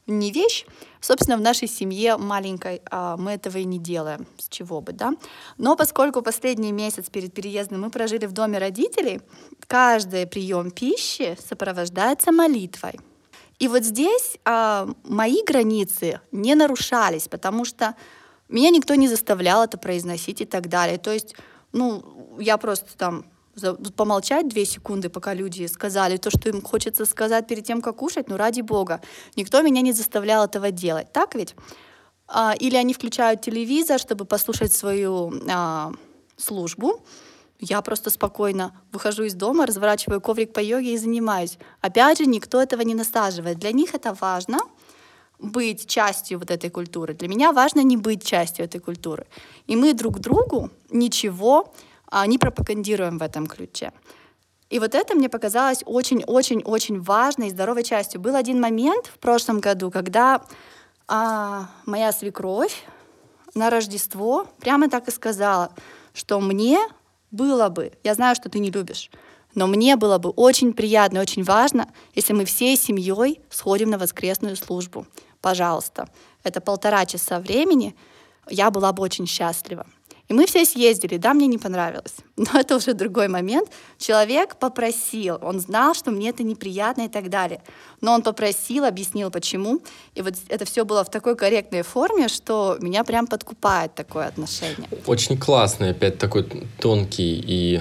не 0.07 0.33
вещь. 0.33 0.65
Собственно, 1.01 1.37
в 1.37 1.41
нашей 1.41 1.69
семье 1.69 2.17
маленькой 2.17 2.83
а, 2.91 3.17
мы 3.17 3.33
этого 3.33 3.59
и 3.59 3.65
не 3.65 3.79
делаем, 3.79 4.27
с 4.39 4.49
чего 4.49 4.81
бы, 4.81 4.93
да. 4.93 5.13
Но 5.59 5.77
поскольку 5.77 6.23
последний 6.23 6.73
месяц 6.73 7.09
перед 7.11 7.33
переездом 7.33 7.83
мы 7.83 7.91
прожили 7.91 8.27
в 8.27 8.33
доме 8.33 8.59
родителей, 8.59 9.21
каждый 9.67 10.27
прием 10.27 10.71
пищи 10.71 11.37
сопровождается 11.47 12.33
молитвой. 12.33 12.99
И 13.59 13.69
вот 13.69 13.85
здесь 13.85 14.39
а, 14.45 14.89
мои 15.05 15.43
границы 15.45 16.21
не 16.33 16.55
нарушались, 16.55 17.29
потому 17.29 17.65
что 17.65 17.95
меня 18.53 18.71
никто 18.71 18.95
не 18.95 19.09
заставлял 19.09 19.65
это 19.65 19.79
произносить 19.79 20.41
и 20.41 20.45
так 20.45 20.69
далее. 20.69 20.99
То 20.99 21.13
есть, 21.13 21.35
ну, 21.73 22.37
я 22.39 22.57
просто 22.57 22.97
там 22.97 23.25
помолчать 23.97 24.49
две 24.49 24.65
секунды, 24.65 25.09
пока 25.09 25.35
люди 25.35 25.67
сказали 25.67 26.17
то, 26.17 26.31
что 26.31 26.49
им 26.49 26.63
хочется 26.63 27.05
сказать 27.05 27.47
перед 27.47 27.65
тем, 27.65 27.83
как 27.83 27.97
кушать, 27.97 28.29
ну 28.29 28.37
ради 28.37 28.63
бога. 28.63 29.01
Никто 29.37 29.61
меня 29.63 29.83
не 29.83 29.93
заставлял 29.93 30.45
этого 30.45 30.71
делать, 30.71 31.13
так 31.13 31.35
ведь? 31.35 31.55
А, 32.29 32.55
или 32.59 32.77
они 32.77 32.95
включают 32.95 33.43
телевизор, 33.43 33.99
чтобы 33.99 34.25
послушать 34.25 34.73
свою 34.73 35.33
а, 35.51 35.93
службу, 36.37 37.05
я 37.59 37.81
просто 37.83 38.11
спокойно 38.11 38.73
выхожу 38.91 39.23
из 39.23 39.35
дома, 39.35 39.67
разворачиваю 39.67 40.21
коврик 40.21 40.53
по 40.53 40.61
йоге 40.61 40.95
и 40.95 40.99
занимаюсь. 40.99 41.59
Опять 41.81 42.19
же, 42.19 42.27
никто 42.27 42.61
этого 42.61 42.81
не 42.83 42.95
насаживает. 42.95 43.59
Для 43.59 43.71
них 43.71 43.95
это 43.95 44.15
важно 44.15 44.59
быть 45.43 45.87
частью 45.87 46.39
вот 46.39 46.51
этой 46.51 46.71
культуры. 46.71 47.15
Для 47.15 47.29
меня 47.29 47.53
важно 47.53 47.81
не 47.83 47.97
быть 47.97 48.25
частью 48.25 48.65
этой 48.65 48.81
культуры. 48.81 49.27
И 49.67 49.77
мы 49.77 49.93
друг 49.93 50.21
другу 50.21 50.71
ничего 50.91 51.75
а, 52.07 52.27
не 52.27 52.39
пропагандируем 52.39 53.19
в 53.19 53.23
этом 53.23 53.47
ключе. 53.47 53.93
И 54.71 54.79
вот 54.79 54.95
это 54.95 55.15
мне 55.15 55.29
показалось 55.29 55.83
очень-очень-очень 55.85 57.01
важной 57.03 57.49
и 57.49 57.51
здоровой 57.51 57.83
частью. 57.83 58.21
Был 58.21 58.37
один 58.37 58.61
момент 58.61 59.07
в 59.07 59.19
прошлом 59.19 59.61
году, 59.61 59.91
когда 59.91 60.43
а, 61.09 61.69
моя 61.85 62.13
свекровь 62.13 62.85
на 63.55 63.69
Рождество 63.69 64.47
прямо 64.61 64.89
так 64.89 65.09
и 65.09 65.11
сказала, 65.11 65.73
что 66.15 66.41
мне 66.41 66.79
было 67.31 67.69
бы, 67.69 67.93
я 68.03 68.15
знаю, 68.15 68.35
что 68.35 68.49
ты 68.49 68.61
не 68.61 68.71
любишь, 68.71 69.11
но 69.55 69.67
мне 69.67 69.97
было 69.97 70.19
бы 70.19 70.31
очень 70.31 70.73
приятно 70.73 71.21
очень 71.21 71.43
важно, 71.43 71.89
если 72.15 72.33
мы 72.33 72.45
всей 72.45 72.77
семьей 72.77 73.41
сходим 73.51 73.91
на 73.91 73.99
воскресную 73.99 74.57
службу. 74.57 75.07
Пожалуйста. 75.43 76.09
Это 76.45 76.61
полтора 76.61 77.05
часа 77.05 77.39
времени, 77.39 77.95
я 78.49 78.71
была 78.71 78.93
бы 78.93 79.03
очень 79.03 79.27
счастлива. 79.27 79.87
И 80.29 80.35
мы 80.35 80.47
все 80.47 80.65
съездили, 80.65 81.19
да, 81.19 81.35
мне 81.35 81.47
не 81.47 81.59
понравилось. 81.59 82.15
Но 82.37 82.61
это 82.61 82.77
уже 82.77 82.95
другой 82.95 83.29
момент. 83.29 83.69
Человек 83.99 84.57
попросил, 84.57 85.39
он 85.43 85.61
знал, 85.61 85.95
что 85.95 86.11
мне 86.11 86.31
это 86.31 86.43
неприятно 86.43 87.03
и 87.03 87.09
так 87.09 87.29
далее. 87.29 87.61
Но 88.01 88.15
он 88.15 88.23
попросил, 88.23 88.85
объяснил, 88.85 89.31
почему. 89.31 89.81
И 90.15 90.23
вот 90.23 90.35
это 90.49 90.65
все 90.65 90.85
было 90.85 91.05
в 91.05 91.11
такой 91.11 91.37
корректной 91.37 91.83
форме, 91.83 92.29
что 92.29 92.79
меня 92.81 93.05
прям 93.05 93.27
подкупает 93.27 93.95
такое 93.95 94.27
отношение. 94.27 94.89
Очень 95.07 95.37
классный, 95.37 95.91
опять 95.91 96.19
такой 96.19 96.47
тонкий 96.81 97.45
и 97.47 97.81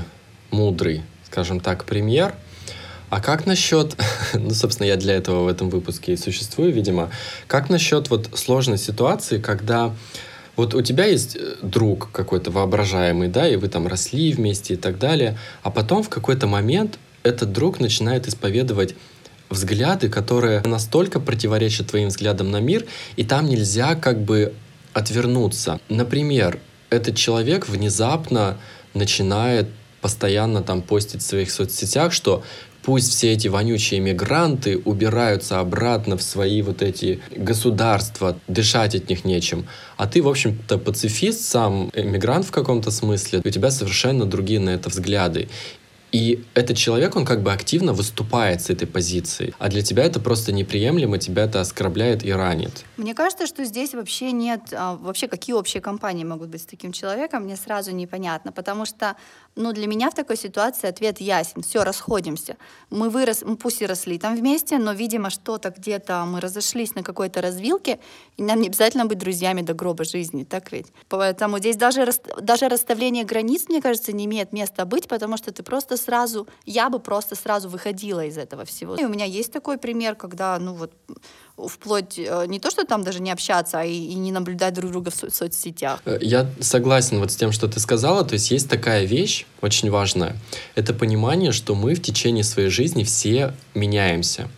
мудрый, 0.52 1.04
скажем 1.26 1.60
так, 1.60 1.86
пример. 1.86 2.36
А 3.12 3.20
как 3.20 3.46
насчет, 3.46 3.98
ну, 4.34 4.52
собственно, 4.52 4.88
я 4.88 4.96
для 4.96 5.16
этого 5.16 5.44
в 5.44 5.48
этом 5.50 5.70
выпуске 5.70 6.14
и 6.14 6.18
существую, 6.18 6.72
видимо, 6.72 7.12
как 7.46 7.70
насчет 7.70 8.10
вот 8.10 8.30
сложной 8.36 8.78
ситуации, 8.78 9.38
когда 9.38 9.94
вот 10.56 10.74
у 10.74 10.82
тебя 10.82 11.06
есть 11.06 11.36
э, 11.36 11.56
друг 11.62 12.10
какой-то 12.14 12.52
воображаемый, 12.52 13.28
да, 13.28 13.50
и 13.50 13.58
вы 13.58 13.68
там 13.68 13.86
росли 13.86 14.32
вместе 14.32 14.76
и 14.76 14.78
так 14.78 14.98
далее, 14.98 15.38
а 15.62 15.72
потом 15.72 16.04
в 16.04 16.10
какой-то 16.10 16.48
момент 16.48 17.00
этот 17.24 17.52
друг 17.52 17.82
начинает 17.82 18.30
исповедовать 18.30 18.96
взгляды, 19.50 20.08
которые 20.08 20.62
настолько 20.62 21.20
противоречат 21.20 21.88
твоим 21.88 22.08
взглядам 22.08 22.50
на 22.50 22.62
мир, 22.62 22.86
и 23.18 23.26
там 23.26 23.46
нельзя 23.46 23.96
как 23.96 24.22
бы 24.22 24.54
отвернуться. 24.94 25.82
Например, 25.90 26.60
этот 26.90 27.18
человек 27.18 27.68
внезапно 27.68 28.58
начинает 28.94 29.68
постоянно 30.00 30.64
там 30.64 30.82
постить 30.82 31.22
в 31.22 31.26
своих 31.26 31.52
соцсетях, 31.52 32.12
что 32.12 32.44
Пусть 32.84 33.12
все 33.12 33.34
эти 33.34 33.48
вонючие 33.48 34.00
мигранты 34.00 34.78
убираются 34.78 35.60
обратно 35.60 36.18
в 36.18 36.24
свои 36.24 36.62
вот 36.62 36.82
эти 36.82 37.20
государства, 37.36 38.38
дышать 38.48 38.96
от 38.96 39.10
них 39.10 39.24
нечем. 39.24 39.68
А 39.98 40.08
ты, 40.08 40.22
в 40.22 40.28
общем-то, 40.28 40.78
пацифист, 40.78 41.42
сам 41.42 41.92
мигрант 41.96 42.46
в 42.46 42.52
каком-то 42.52 42.90
смысле, 42.90 43.42
у 43.44 43.50
тебя 43.50 43.70
совершенно 43.70 44.26
другие 44.26 44.60
на 44.60 44.72
это 44.72 44.90
взгляды. 44.90 45.50
И 46.12 46.44
этот 46.54 46.78
человек, 46.78 47.16
он 47.16 47.26
как 47.26 47.42
бы 47.42 47.54
активно 47.54 47.94
выступает 47.94 48.62
с 48.62 48.70
этой 48.70 48.88
позиции. 48.88 49.54
А 49.60 49.70
для 49.70 49.82
тебя 49.82 50.04
это 50.04 50.20
просто 50.20 50.52
неприемлемо, 50.52 51.18
тебя 51.18 51.44
это 51.44 51.62
оскорбляет 51.62 52.26
и 52.26 52.32
ранит. 52.32 52.86
Мне 52.98 53.14
кажется, 53.14 53.48
что 53.48 53.64
здесь 53.64 53.94
вообще 53.94 54.32
нет... 54.32 54.62
А, 54.74 54.96
вообще, 54.96 55.28
какие 55.28 55.56
общие 55.56 55.82
компании 55.82 56.26
могут 56.26 56.50
быть 56.50 56.62
с 56.62 56.66
таким 56.66 56.92
человеком, 56.92 57.44
мне 57.44 57.56
сразу 57.56 57.92
непонятно. 57.92 58.52
Потому 58.52 58.86
что 58.86 59.16
ну, 59.56 59.74
для 59.74 59.88
меня 59.88 60.10
в 60.10 60.14
такой 60.14 60.38
ситуации 60.38 60.88
ответ 60.88 61.20
ясен. 61.20 61.62
Все, 61.62 61.84
расходимся. 61.84 62.56
Мы 62.90 63.10
вырос, 63.10 63.42
мы 63.46 63.58
пусть 63.58 63.82
и 63.82 63.86
росли 63.86 64.18
там 64.18 64.36
вместе, 64.36 64.78
но, 64.78 64.94
видимо, 64.94 65.30
что-то 65.30 65.74
где-то 65.78 66.26
мы 66.26 66.40
разошлись 66.40 66.96
на 66.96 67.04
какой-то 67.04 67.42
развилке, 67.42 68.00
и 68.38 68.44
нам 68.44 68.62
не 68.62 68.68
обязательно 68.68 69.06
быть 69.06 69.18
друзьями 69.18 69.62
до 69.62 69.74
гроба 69.74 70.06
жизни, 70.06 70.46
так 70.46 70.72
ведь? 70.72 70.88
Поэтому 71.10 71.60
здесь 71.60 71.76
даже, 71.76 72.10
даже 72.42 72.70
расставление 72.70 73.26
границ, 73.26 73.66
мне 73.68 73.82
кажется, 73.82 74.14
не 74.14 74.26
имеет 74.26 74.54
места 74.54 74.86
быть, 74.86 75.08
потому 75.08 75.36
что 75.36 75.52
ты 75.52 75.64
просто 75.64 75.98
сразу, 76.02 76.48
я 76.66 76.90
бы 76.90 77.00
просто 77.00 77.36
сразу 77.36 77.70
выходила 77.70 78.26
из 78.26 78.38
этого 78.38 78.66
всего. 78.66 78.96
И 78.96 79.06
у 79.06 79.10
меня 79.10 79.26
есть 79.26 79.52
такой 79.52 79.78
пример, 79.78 80.16
когда, 80.16 80.58
ну 80.60 80.74
вот, 80.74 80.92
вплоть 81.68 82.18
э, 82.18 82.46
не 82.48 82.60
то, 82.60 82.72
что 82.72 82.86
там 82.86 83.04
даже 83.04 83.22
не 83.22 83.32
общаться, 83.32 83.80
а 83.80 83.84
и, 83.84 83.94
и 83.94 84.16
не 84.16 84.32
наблюдать 84.32 84.74
друг 84.74 84.92
друга 84.92 85.12
в 85.12 85.16
со- 85.16 85.30
соцсетях. 85.30 86.02
Э, 86.06 86.18
я 86.22 86.50
согласен 86.60 87.20
вот 87.20 87.32
с 87.32 87.36
тем, 87.36 87.52
что 87.52 87.68
ты 87.68 87.80
сказала. 87.80 88.24
То 88.24 88.34
есть 88.34 88.52
есть 88.52 88.70
такая 88.70 89.06
вещь, 89.06 89.46
очень 89.62 89.92
важная. 89.92 90.36
Это 90.76 90.94
понимание, 90.94 91.52
что 91.52 91.76
мы 91.76 91.94
в 91.94 92.02
течение 92.02 92.44
своей 92.44 92.70
жизни 92.70 93.04
все 93.04 93.54
меняемся. 93.74 94.50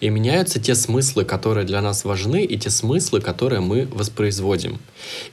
И 0.00 0.08
меняются 0.10 0.60
те 0.60 0.74
смыслы, 0.74 1.24
которые 1.24 1.66
для 1.66 1.80
нас 1.80 2.04
важны, 2.04 2.44
и 2.44 2.58
те 2.58 2.70
смыслы, 2.70 3.20
которые 3.20 3.60
мы 3.60 3.86
воспроизводим. 3.86 4.78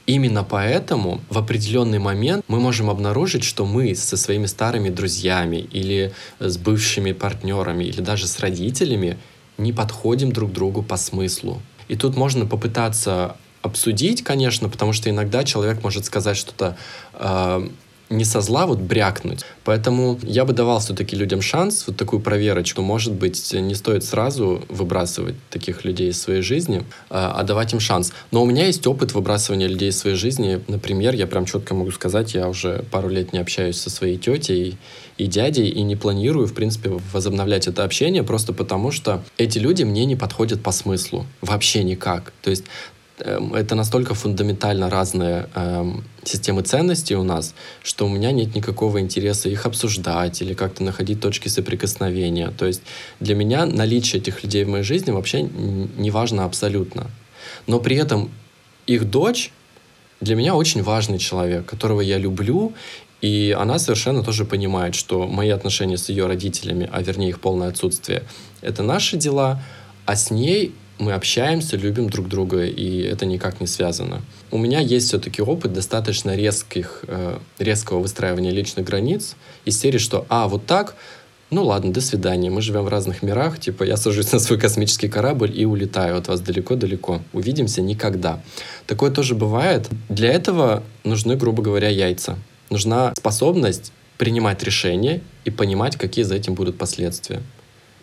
Именно 0.06 0.44
поэтому 0.44 1.22
в 1.30 1.38
определенный 1.38 2.00
момент 2.00 2.44
мы 2.48 2.60
можем 2.60 2.89
обнаружить, 2.89 3.44
что 3.44 3.65
мы 3.65 3.96
со 3.96 4.18
своими 4.18 4.46
старыми 4.46 4.89
друзьями 4.89 5.68
или 5.72 6.13
с 6.39 6.58
бывшими 6.58 7.12
партнерами 7.12 7.84
или 7.84 8.01
даже 8.01 8.27
с 8.27 8.39
родителями 8.39 9.18
не 9.58 9.74
подходим 9.74 10.32
друг 10.32 10.51
другу 10.51 10.84
по 10.84 10.98
смыслу. 10.98 11.62
И 11.88 11.96
тут 11.96 12.15
можно 12.15 12.46
попытаться 12.46 13.38
обсудить, 13.62 14.24
конечно, 14.24 14.70
потому 14.70 14.94
что 14.94 15.10
иногда 15.10 15.44
человек 15.44 15.84
может 15.84 16.06
сказать 16.06 16.38
что-то 16.38 16.77
э, 17.13 17.70
не 18.10 18.26
со 18.26 18.42
зла 18.42 18.66
вот 18.66 18.80
брякнуть. 18.80 19.44
Поэтому 19.64 20.20
я 20.24 20.46
бы 20.46 20.54
давал 20.54 20.80
все-таки 20.80 21.16
людям 21.16 21.42
шанс, 21.42 21.86
вот 21.88 21.98
такую 21.98 22.22
проверочку. 22.22 22.82
Может 22.82 23.14
быть, 23.14 23.54
не 23.54 23.76
стоит 23.76 24.04
сразу 24.04 24.64
выбрасывать 24.70 25.36
таких 25.50 25.86
людей 25.86 26.10
из 26.10 26.22
своей 26.22 26.42
жизни, 26.42 26.84
а, 27.10 27.34
а 27.38 27.44
давать 27.44 27.74
им 27.74 27.80
шанс. 27.80 28.14
Но 28.32 28.44
у 28.44 28.46
меня 28.46 28.68
есть 28.68 28.86
опыт 28.86 29.14
выбрасывания 29.14 29.68
людей 29.68 29.90
из 29.90 29.98
своей 29.98 30.16
жизни. 30.16 30.62
Например, 30.68 31.16
я 31.16 31.28
прям 31.28 31.46
четко 31.46 31.74
могу 31.74 31.92
сказать, 31.92 32.34
я 32.36 32.48
уже 32.48 32.86
пару 32.92 33.10
лет 33.10 33.34
не 33.34 33.40
общаюсь 33.40 33.78
со 33.78 33.90
своей 33.90 34.18
тетей 34.18 34.78
и 35.18 35.28
дядей 35.28 35.70
и 35.70 35.82
не 35.82 35.96
планирую, 35.96 36.48
в 36.48 36.54
принципе, 36.54 36.92
возобновлять 37.14 37.68
это 37.68 37.84
общение 37.84 38.24
просто 38.24 38.54
потому, 38.54 38.92
что 38.92 39.24
эти 39.38 39.58
люди 39.60 39.84
мне 39.84 40.06
не 40.06 40.16
подходят 40.16 40.62
по 40.62 40.72
смыслу. 40.72 41.26
Вообще 41.42 41.84
никак. 41.84 42.34
То 42.42 42.50
есть 42.50 42.66
это 43.18 43.76
настолько 43.76 44.14
фундаментально 44.14 44.90
разные 44.90 45.48
эм, 45.56 46.04
системы 46.24 46.64
ценностей 46.64 47.16
у 47.16 47.24
нас, 47.24 47.54
что 47.82 48.06
у 48.06 48.10
меня 48.10 48.32
нет 48.32 48.56
никакого 48.56 49.00
интереса 49.00 49.48
их 49.50 49.66
обсуждать 49.66 50.42
или 50.42 50.54
как-то 50.54 50.84
находить 50.84 51.22
точки 51.22 51.48
соприкосновения. 51.48 52.52
То 52.58 52.66
есть 52.66 52.82
для 53.20 53.36
меня 53.36 53.66
наличие 53.66 54.22
этих 54.22 54.44
людей 54.44 54.66
в 54.66 54.70
моей 54.70 54.84
жизни 54.84 55.12
вообще 55.12 55.44
не 55.44 56.12
важно 56.12 56.44
абсолютно. 56.46 57.10
Но 57.68 57.80
при 57.80 57.96
этом 57.96 58.32
их 58.86 59.10
дочь 59.10 59.52
для 60.20 60.36
меня 60.36 60.56
очень 60.56 60.84
важный 60.84 61.18
человек, 61.18 61.66
которого 61.66 62.02
я 62.02 62.18
люблю, 62.18 62.74
и 63.22 63.56
она 63.58 63.80
совершенно 63.80 64.24
тоже 64.24 64.46
понимает, 64.46 64.94
что 64.94 65.26
мои 65.26 65.50
отношения 65.50 65.98
с 65.98 66.10
ее 66.10 66.28
родителями, 66.28 66.90
а 66.92 67.02
вернее 67.02 67.30
их 67.30 67.40
полное 67.40 67.70
отсутствие, 67.70 68.24
это 68.62 68.84
наши 68.84 69.18
дела, 69.18 69.64
а 70.06 70.16
с 70.16 70.32
ней 70.32 70.74
мы 70.98 71.14
общаемся, 71.14 71.78
любим 71.78 72.10
друг 72.10 72.28
друга, 72.28 72.66
и 72.66 73.02
это 73.02 73.25
никак 73.25 73.60
не 73.60 73.68
связано. 73.68 74.22
У 74.52 74.58
меня 74.58 74.80
есть 74.80 75.08
все-таки 75.08 75.42
опыт 75.42 75.74
достаточно 75.74 76.36
резких, 76.36 77.04
э, 77.08 77.38
резкого 77.60 78.00
выстраивания 78.00 78.52
личных 78.52 78.86
границ 78.86 79.36
из 79.66 79.80
серии, 79.80 79.98
что 79.98 80.25
«а, 80.30 80.48
вот 80.48 80.66
так, 80.66 80.96
ну 81.50 81.66
ладно, 81.66 81.92
до 81.92 82.02
свидания, 82.02 82.50
мы 82.50 82.62
живем 82.62 82.84
в 82.84 82.88
разных 82.88 83.24
мирах, 83.24 83.60
типа 83.60 83.84
я 83.84 83.98
сажусь 83.98 84.32
на 84.34 84.40
свой 84.40 84.60
космический 84.60 85.10
корабль 85.10 85.52
и 85.54 85.66
улетаю 85.66 86.18
от 86.18 86.28
вас 86.28 86.40
далеко-далеко, 86.40 87.22
увидимся 87.34 87.82
никогда». 87.82 88.42
Такое 88.88 89.12
тоже 89.12 89.36
бывает. 89.36 89.90
Для 90.10 90.32
этого 90.32 90.84
нужны, 91.04 91.36
грубо 91.36 91.62
говоря, 91.62 91.90
яйца. 91.90 92.38
Нужна 92.70 93.14
способность 93.18 93.92
принимать 94.18 94.64
решения 94.64 95.22
и 95.44 95.52
понимать, 95.52 95.98
какие 95.98 96.24
за 96.24 96.36
этим 96.36 96.54
будут 96.54 96.78
последствия 96.78 97.42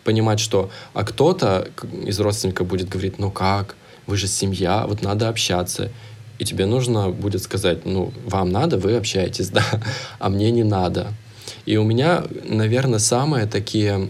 понимать, 0.03 0.39
что 0.39 0.69
а 0.93 1.03
кто-то 1.03 1.69
из 2.05 2.19
родственников 2.19 2.67
будет 2.67 2.89
говорить, 2.89 3.19
ну 3.19 3.31
как, 3.31 3.75
вы 4.05 4.17
же 4.17 4.27
семья, 4.27 4.85
вот 4.87 5.01
надо 5.01 5.29
общаться. 5.29 5.91
И 6.39 6.45
тебе 6.45 6.65
нужно 6.65 7.09
будет 7.09 7.41
сказать, 7.43 7.85
ну, 7.85 8.11
вам 8.25 8.49
надо, 8.49 8.77
вы 8.77 8.95
общаетесь, 8.95 9.49
да, 9.51 9.63
а 10.19 10.29
мне 10.29 10.51
не 10.51 10.63
надо. 10.63 11.13
И 11.65 11.77
у 11.77 11.83
меня, 11.83 12.23
наверное, 12.43 12.99
самые 12.99 13.45
такие 13.45 14.09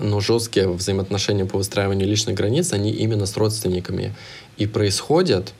ну, 0.00 0.20
жесткие 0.20 0.68
взаимоотношения 0.68 1.44
по 1.44 1.58
выстраиванию 1.58 2.08
личных 2.08 2.34
границ, 2.34 2.72
они 2.72 2.90
именно 2.90 3.26
с 3.26 3.36
родственниками. 3.36 4.14
И 4.56 4.66
происходят, 4.66 5.52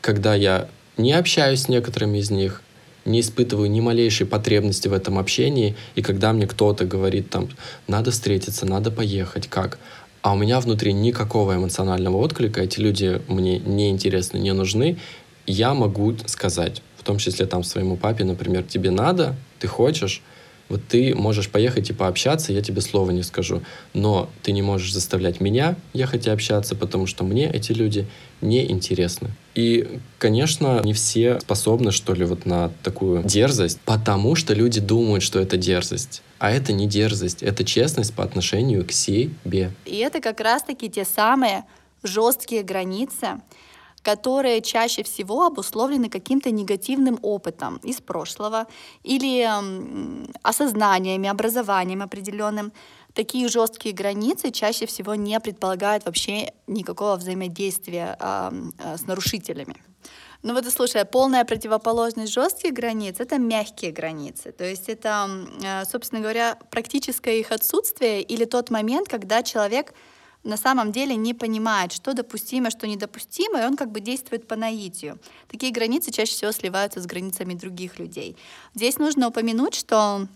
когда 0.00 0.34
я 0.34 0.68
не 0.96 1.12
общаюсь 1.12 1.62
с 1.62 1.68
некоторыми 1.68 2.18
из 2.18 2.30
них, 2.30 2.62
не 3.10 3.20
испытываю 3.20 3.70
ни 3.70 3.80
малейшей 3.80 4.26
потребности 4.26 4.88
в 4.88 4.92
этом 4.92 5.18
общении, 5.18 5.76
и 5.94 6.02
когда 6.02 6.32
мне 6.32 6.46
кто-то 6.46 6.84
говорит 6.84 7.30
там, 7.30 7.48
надо 7.86 8.10
встретиться, 8.10 8.66
надо 8.66 8.90
поехать, 8.90 9.48
как? 9.48 9.78
А 10.22 10.34
у 10.34 10.36
меня 10.36 10.60
внутри 10.60 10.92
никакого 10.92 11.54
эмоционального 11.56 12.16
отклика, 12.18 12.62
эти 12.62 12.78
люди 12.80 13.22
мне 13.28 13.58
не 13.58 13.90
интересны, 13.90 14.38
не 14.38 14.52
нужны, 14.52 14.98
я 15.46 15.74
могу 15.74 16.14
сказать, 16.26 16.82
в 16.96 17.02
том 17.02 17.18
числе 17.18 17.46
там 17.46 17.64
своему 17.64 17.96
папе, 17.96 18.24
например, 18.24 18.62
тебе 18.62 18.90
надо, 18.90 19.34
ты 19.58 19.66
хочешь, 19.66 20.22
вот 20.70 20.80
ты 20.88 21.14
можешь 21.14 21.50
поехать 21.50 21.90
и 21.90 21.92
пообщаться, 21.92 22.52
я 22.52 22.62
тебе 22.62 22.80
слова 22.80 23.10
не 23.10 23.22
скажу. 23.22 23.62
Но 23.92 24.30
ты 24.42 24.52
не 24.52 24.62
можешь 24.62 24.92
заставлять 24.92 25.40
меня 25.40 25.76
ехать 25.92 26.26
и 26.26 26.30
общаться, 26.30 26.74
потому 26.74 27.06
что 27.06 27.24
мне 27.24 27.50
эти 27.50 27.72
люди 27.72 28.06
не 28.40 28.70
интересны. 28.70 29.30
И, 29.54 29.98
конечно, 30.18 30.80
не 30.84 30.94
все 30.94 31.40
способны, 31.40 31.90
что 31.90 32.14
ли, 32.14 32.24
вот 32.24 32.46
на 32.46 32.70
такую 32.82 33.24
дерзость, 33.24 33.80
потому 33.84 34.36
что 34.36 34.54
люди 34.54 34.80
думают, 34.80 35.24
что 35.24 35.40
это 35.40 35.56
дерзость. 35.56 36.22
А 36.38 36.50
это 36.52 36.72
не 36.72 36.86
дерзость, 36.86 37.42
это 37.42 37.64
честность 37.64 38.14
по 38.14 38.22
отношению 38.22 38.86
к 38.86 38.92
себе. 38.92 39.72
И 39.84 39.96
это 39.96 40.20
как 40.20 40.40
раз-таки 40.40 40.88
те 40.88 41.04
самые 41.04 41.64
жесткие 42.02 42.62
границы, 42.62 43.40
которые 44.02 44.62
чаще 44.62 45.02
всего 45.02 45.46
обусловлены 45.46 46.08
каким-то 46.08 46.50
негативным 46.50 47.18
опытом 47.22 47.76
из 47.78 48.00
прошлого 48.00 48.66
или 49.02 49.46
осознаниями, 50.42 51.28
образованием 51.28 52.02
определенным. 52.02 52.72
Такие 53.14 53.48
жесткие 53.48 53.94
границы 53.94 54.50
чаще 54.50 54.86
всего 54.86 55.16
не 55.16 55.38
предполагают 55.40 56.04
вообще 56.04 56.52
никакого 56.68 57.16
взаимодействия 57.16 58.16
э, 58.20 58.96
с 58.96 59.06
нарушителями. 59.06 59.74
Ну 60.42 60.54
вот, 60.54 60.64
слушай, 60.72 61.04
полная 61.04 61.44
противоположность 61.44 62.32
жестких 62.32 62.72
границ— 62.72 63.16
это 63.18 63.38
мягкие 63.38 63.92
границы. 63.92 64.52
То 64.52 64.64
есть 64.64 64.88
это, 64.88 65.28
э, 65.62 65.84
собственно 65.84 66.22
говоря, 66.22 66.56
практическое 66.70 67.40
их 67.40 67.50
отсутствие 67.50 68.22
или 68.22 68.44
тот 68.44 68.70
момент, 68.70 69.08
когда 69.08 69.42
человек 69.42 69.92
на 70.44 70.56
самом 70.56 70.90
деле 70.92 71.16
не 71.16 71.34
понимает, 71.34 71.92
что 71.92 72.14
допустимо, 72.14 72.70
что 72.70 72.86
недопустимо, 72.86 73.60
и 73.60 73.64
он 73.64 73.76
как 73.76 73.90
бы 73.90 74.00
действует 74.00 74.48
по 74.48 74.56
наитию. 74.56 75.18
Такие 75.48 75.72
границы 75.72 76.10
чаще 76.10 76.32
всего 76.32 76.52
сливаются 76.52 77.00
с 77.00 77.06
границами 77.06 77.54
других 77.54 77.98
людей. 77.98 78.36
Здесь 78.74 78.98
нужно 78.98 79.28
упомянуть, 79.28 79.74
что 79.74 80.26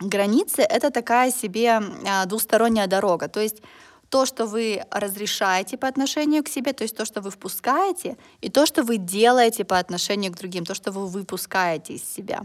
границы— 0.00 0.62
это 0.68 0.90
такая 0.90 1.30
себе 1.30 1.80
а, 2.06 2.26
двусторонняя 2.26 2.86
дорога. 2.86 3.28
То 3.28 3.40
есть 3.40 3.62
то, 4.10 4.26
что 4.26 4.46
вы 4.46 4.84
разрешаете 4.90 5.76
по 5.76 5.88
отношению 5.88 6.42
к 6.44 6.48
себе, 6.48 6.72
то 6.72 6.82
есть 6.82 6.96
то, 6.96 7.04
что 7.04 7.20
вы 7.20 7.30
впускаете, 7.30 8.16
и 8.40 8.50
то, 8.50 8.66
что 8.66 8.82
вы 8.82 8.96
делаете 8.96 9.64
по 9.64 9.78
отношению 9.78 10.32
к 10.32 10.36
другим, 10.36 10.66
то, 10.66 10.74
что 10.74 10.90
вы 10.90 11.06
выпускаете 11.06 11.94
из 11.94 12.04
себя. 12.04 12.42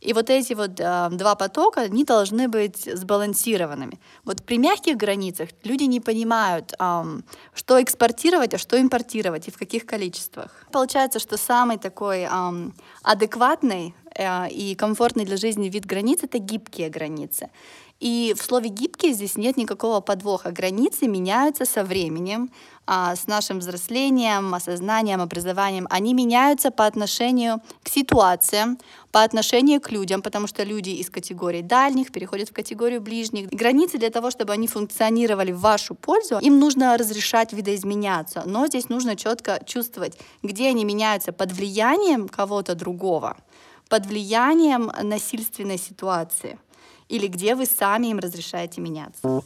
И 0.00 0.12
вот 0.12 0.30
эти 0.30 0.54
вот 0.54 0.78
э, 0.78 1.08
два 1.10 1.34
потока, 1.34 1.80
они 1.80 2.04
должны 2.04 2.46
быть 2.46 2.88
сбалансированными. 2.94 3.98
Вот 4.24 4.44
при 4.44 4.58
мягких 4.58 4.96
границах 4.96 5.48
люди 5.64 5.84
не 5.84 6.00
понимают, 6.00 6.72
э, 6.78 7.20
что 7.54 7.82
экспортировать, 7.82 8.54
а 8.54 8.58
что 8.58 8.80
импортировать 8.80 9.48
и 9.48 9.50
в 9.50 9.58
каких 9.58 9.86
количествах. 9.86 10.50
Получается, 10.70 11.18
что 11.18 11.36
самый 11.36 11.78
такой 11.78 12.28
э, 12.30 12.70
адекватный 13.02 13.94
э, 14.14 14.48
и 14.50 14.76
комфортный 14.76 15.24
для 15.24 15.36
жизни 15.36 15.68
вид 15.68 15.84
границ— 15.84 16.20
это 16.22 16.38
гибкие 16.38 16.90
границы. 16.90 17.50
И 18.00 18.32
в 18.38 18.42
слове 18.42 18.68
«гибкие» 18.68 19.12
здесь 19.12 19.36
нет 19.36 19.56
никакого 19.56 20.00
подвоха. 20.00 20.52
Границы 20.52 21.08
меняются 21.08 21.64
со 21.64 21.82
временем, 21.82 22.48
а, 22.86 23.16
с 23.16 23.26
нашим 23.26 23.58
взрослением, 23.58 24.54
осознанием, 24.54 25.20
образованием. 25.20 25.88
Они 25.90 26.14
меняются 26.14 26.70
по 26.70 26.86
отношению 26.86 27.60
к 27.82 27.88
ситуациям, 27.88 28.78
по 29.10 29.24
отношению 29.24 29.80
к 29.80 29.90
людям, 29.90 30.22
потому 30.22 30.46
что 30.46 30.62
люди 30.62 30.90
из 30.90 31.10
категории 31.10 31.60
дальних 31.60 32.12
переходят 32.12 32.50
в 32.50 32.52
категорию 32.52 33.00
ближних. 33.00 33.48
Границы 33.48 33.98
для 33.98 34.10
того, 34.10 34.30
чтобы 34.30 34.52
они 34.52 34.68
функционировали 34.68 35.50
в 35.50 35.58
вашу 35.58 35.96
пользу, 35.96 36.38
им 36.38 36.60
нужно 36.60 36.96
разрешать 36.96 37.52
видоизменяться. 37.52 38.44
Но 38.46 38.68
здесь 38.68 38.88
нужно 38.88 39.16
четко 39.16 39.60
чувствовать, 39.66 40.16
где 40.44 40.68
они 40.68 40.84
меняются 40.84 41.32
под 41.32 41.50
влиянием 41.50 42.28
кого-то 42.28 42.76
другого, 42.76 43.36
под 43.88 44.06
влиянием 44.06 44.92
насильственной 45.02 45.78
ситуации 45.78 46.60
или 47.08 47.26
где 47.26 47.54
вы 47.54 47.66
сами 47.66 48.08
им 48.08 48.18
разрешаете 48.18 48.80
меняться. 48.80 49.42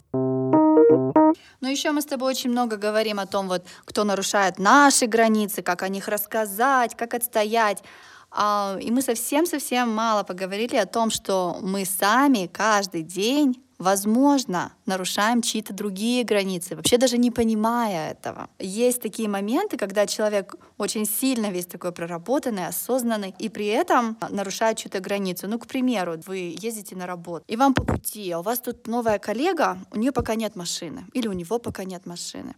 Но 1.61 1.69
еще 1.69 1.91
мы 1.91 2.01
с 2.01 2.05
тобой 2.05 2.31
очень 2.31 2.49
много 2.49 2.77
говорим 2.77 3.19
о 3.19 3.25
том, 3.25 3.47
вот, 3.47 3.65
кто 3.85 4.03
нарушает 4.03 4.59
наши 4.59 5.07
границы, 5.07 5.61
как 5.61 5.81
о 5.81 5.87
них 5.87 6.07
рассказать, 6.07 6.95
как 6.95 7.13
отстоять. 7.13 7.83
А, 8.31 8.77
и 8.81 8.91
мы 8.91 9.01
совсем-совсем 9.01 9.89
мало 9.89 10.23
поговорили 10.23 10.75
о 10.75 10.85
том, 10.85 11.09
что 11.09 11.57
мы 11.61 11.85
сами 11.85 12.47
каждый 12.47 13.03
день 13.03 13.63
возможно, 13.83 14.71
нарушаем 14.85 15.41
чьи-то 15.41 15.73
другие 15.73 16.23
границы, 16.23 16.75
вообще 16.75 16.97
даже 16.97 17.17
не 17.17 17.29
понимая 17.29 18.11
этого. 18.11 18.49
Есть 18.57 19.01
такие 19.01 19.29
моменты, 19.29 19.77
когда 19.77 20.07
человек 20.07 20.55
очень 20.77 21.05
сильно 21.05 21.51
весь 21.51 21.65
такой 21.65 21.91
проработанный, 21.91 22.67
осознанный, 22.67 23.35
и 23.37 23.49
при 23.49 23.67
этом 23.67 24.17
нарушает 24.29 24.77
чью-то 24.77 24.99
границу. 24.99 25.47
Ну, 25.47 25.59
к 25.59 25.67
примеру, 25.67 26.19
вы 26.25 26.55
ездите 26.57 26.95
на 26.95 27.05
работу, 27.05 27.45
и 27.47 27.55
вам 27.55 27.73
по 27.73 27.83
пути, 27.83 28.31
а 28.31 28.39
у 28.39 28.41
вас 28.41 28.59
тут 28.59 28.87
новая 28.87 29.19
коллега, 29.19 29.77
у 29.91 29.97
нее 29.97 30.11
пока 30.11 30.35
нет 30.35 30.55
машины, 30.55 31.05
или 31.13 31.27
у 31.27 31.33
него 31.33 31.59
пока 31.59 31.83
нет 31.83 32.05
машины. 32.05 32.55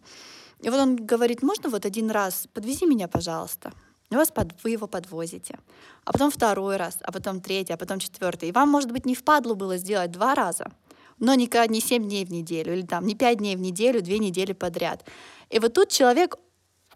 И 0.61 0.69
вот 0.69 0.79
он 0.79 0.95
говорит, 0.95 1.43
можно 1.43 1.69
вот 1.69 1.85
один 1.85 2.11
раз 2.11 2.47
подвези 2.53 2.85
меня, 2.85 3.07
пожалуйста. 3.07 3.73
И 4.11 4.15
вас 4.15 4.31
под, 4.31 4.53
вы 4.63 4.69
его 4.69 4.87
подвозите. 4.87 5.57
А 6.05 6.13
потом 6.13 6.29
второй 6.29 6.77
раз, 6.77 6.99
а 7.01 7.11
потом 7.11 7.41
третий, 7.41 7.73
а 7.73 7.77
потом 7.77 7.99
четвертый. 7.99 8.49
И 8.49 8.51
вам, 8.51 8.69
может 8.69 8.91
быть, 8.91 9.05
не 9.05 9.15
впадло 9.15 9.55
было 9.55 9.77
сделать 9.77 10.11
два 10.11 10.35
раза 10.35 10.71
но 11.19 11.33
не, 11.35 11.49
не 11.69 11.79
7 11.79 12.03
дней 12.03 12.25
в 12.25 12.31
неделю, 12.31 12.73
или 12.73 12.81
там 12.81 13.05
не 13.05 13.15
5 13.15 13.37
дней 13.37 13.55
в 13.55 13.59
неделю, 13.59 14.01
2 14.01 14.17
недели 14.17 14.53
подряд. 14.53 15.05
И 15.49 15.59
вот 15.59 15.73
тут 15.73 15.89
человек 15.89 16.37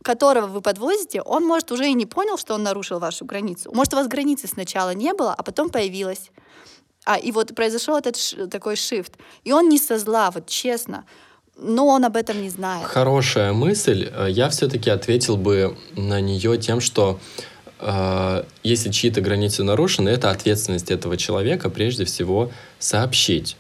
которого 0.02 0.48
вы 0.48 0.62
подвозите, 0.62 1.22
он, 1.22 1.46
может, 1.46 1.72
уже 1.72 1.90
и 1.90 1.94
не 1.94 2.06
понял, 2.06 2.38
что 2.38 2.54
он 2.54 2.64
нарушил 2.64 3.00
вашу 3.00 3.26
границу. 3.26 3.72
Может, 3.74 3.94
у 3.94 3.98
вас 3.98 4.08
границы 4.08 4.48
сначала 4.48 4.94
не 4.94 5.14
было, 5.14 5.34
а 5.34 5.44
потом 5.44 5.70
появилась. 5.70 6.32
А, 7.06 7.18
и 7.18 7.32
вот 7.32 7.56
произошел 7.56 7.98
этот 7.98 8.18
ш, 8.18 8.48
такой 8.48 8.76
shift. 8.76 9.14
И 9.44 9.52
он 9.52 9.70
не 9.70 9.78
со 9.78 9.98
зла, 9.98 10.32
вот 10.32 10.48
честно. 10.48 11.06
Но 11.58 11.88
он 11.88 12.06
об 12.06 12.16
этом 12.16 12.42
не 12.42 12.50
знает. 12.50 12.86
Хорошая 12.86 13.52
мысль. 13.52 14.10
Я 14.30 14.50
все-таки 14.50 14.90
ответил 14.90 15.36
бы 15.36 15.78
на 15.98 16.22
нее 16.22 16.58
тем, 16.58 16.80
что 16.80 17.20
э, 17.80 18.44
если 18.64 18.92
чьи-то 18.92 19.20
границы 19.20 19.64
нарушены, 19.64 20.08
это 20.10 20.32
ответственность 20.32 20.92
этого 20.92 21.18
человека 21.18 21.70
прежде 21.70 22.06
всего 22.06 22.52
сообщить 22.80 23.58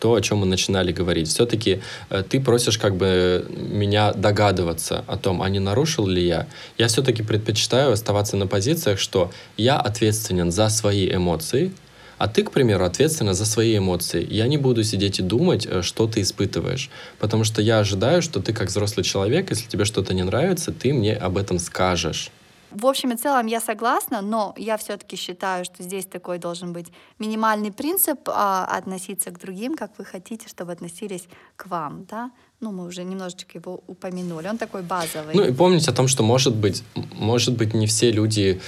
то, 0.00 0.14
о 0.14 0.20
чем 0.20 0.38
мы 0.38 0.46
начинали 0.46 0.92
говорить. 0.92 1.28
Все-таки 1.28 1.80
э, 2.08 2.24
ты 2.28 2.40
просишь 2.40 2.78
как 2.78 2.96
бы 2.96 3.46
меня 3.50 4.12
догадываться 4.12 5.04
о 5.06 5.16
том, 5.16 5.42
а 5.42 5.48
не 5.48 5.60
нарушил 5.60 6.06
ли 6.06 6.26
я. 6.26 6.46
Я 6.78 6.88
все-таки 6.88 7.22
предпочитаю 7.22 7.92
оставаться 7.92 8.36
на 8.36 8.46
позициях, 8.46 8.98
что 8.98 9.30
я 9.56 9.78
ответственен 9.78 10.50
за 10.50 10.70
свои 10.70 11.08
эмоции, 11.14 11.72
а 12.18 12.28
ты, 12.28 12.42
к 12.42 12.50
примеру, 12.50 12.84
ответственна 12.84 13.34
за 13.34 13.46
свои 13.46 13.78
эмоции. 13.78 14.26
Я 14.30 14.46
не 14.46 14.58
буду 14.58 14.84
сидеть 14.84 15.20
и 15.20 15.22
думать, 15.22 15.66
э, 15.66 15.82
что 15.82 16.06
ты 16.06 16.22
испытываешь. 16.22 16.90
Потому 17.18 17.44
что 17.44 17.62
я 17.62 17.78
ожидаю, 17.78 18.22
что 18.22 18.40
ты, 18.40 18.52
как 18.52 18.68
взрослый 18.68 19.04
человек, 19.04 19.50
если 19.50 19.68
тебе 19.68 19.84
что-то 19.84 20.14
не 20.14 20.22
нравится, 20.22 20.72
ты 20.72 20.92
мне 20.92 21.14
об 21.14 21.36
этом 21.36 21.58
скажешь. 21.58 22.30
В 22.70 22.86
общем 22.86 23.12
и 23.12 23.16
целом 23.16 23.46
я 23.46 23.60
согласна, 23.60 24.20
но 24.20 24.54
я 24.56 24.76
все-таки 24.76 25.16
считаю, 25.16 25.64
что 25.64 25.82
здесь 25.82 26.06
такой 26.06 26.38
должен 26.38 26.72
быть 26.72 26.86
минимальный 27.18 27.72
принцип 27.72 28.20
а, 28.28 28.64
относиться 28.64 29.30
к 29.30 29.40
другим, 29.40 29.76
как 29.76 29.92
вы 29.98 30.04
хотите, 30.04 30.48
чтобы 30.48 30.72
относились 30.72 31.26
к 31.56 31.66
вам, 31.66 32.06
да. 32.08 32.30
Ну, 32.60 32.72
мы 32.72 32.86
уже 32.86 33.04
немножечко 33.04 33.58
его 33.58 33.82
упомянули. 33.86 34.48
Он 34.48 34.58
такой 34.58 34.82
базовый. 34.82 35.34
Ну 35.34 35.44
и 35.44 35.52
помнить 35.52 35.88
о 35.88 35.92
том, 35.92 36.08
что 36.08 36.22
может 36.22 36.54
быть, 36.54 36.84
может 37.14 37.56
быть 37.56 37.74
не 37.74 37.86
все 37.86 38.12
люди 38.12 38.60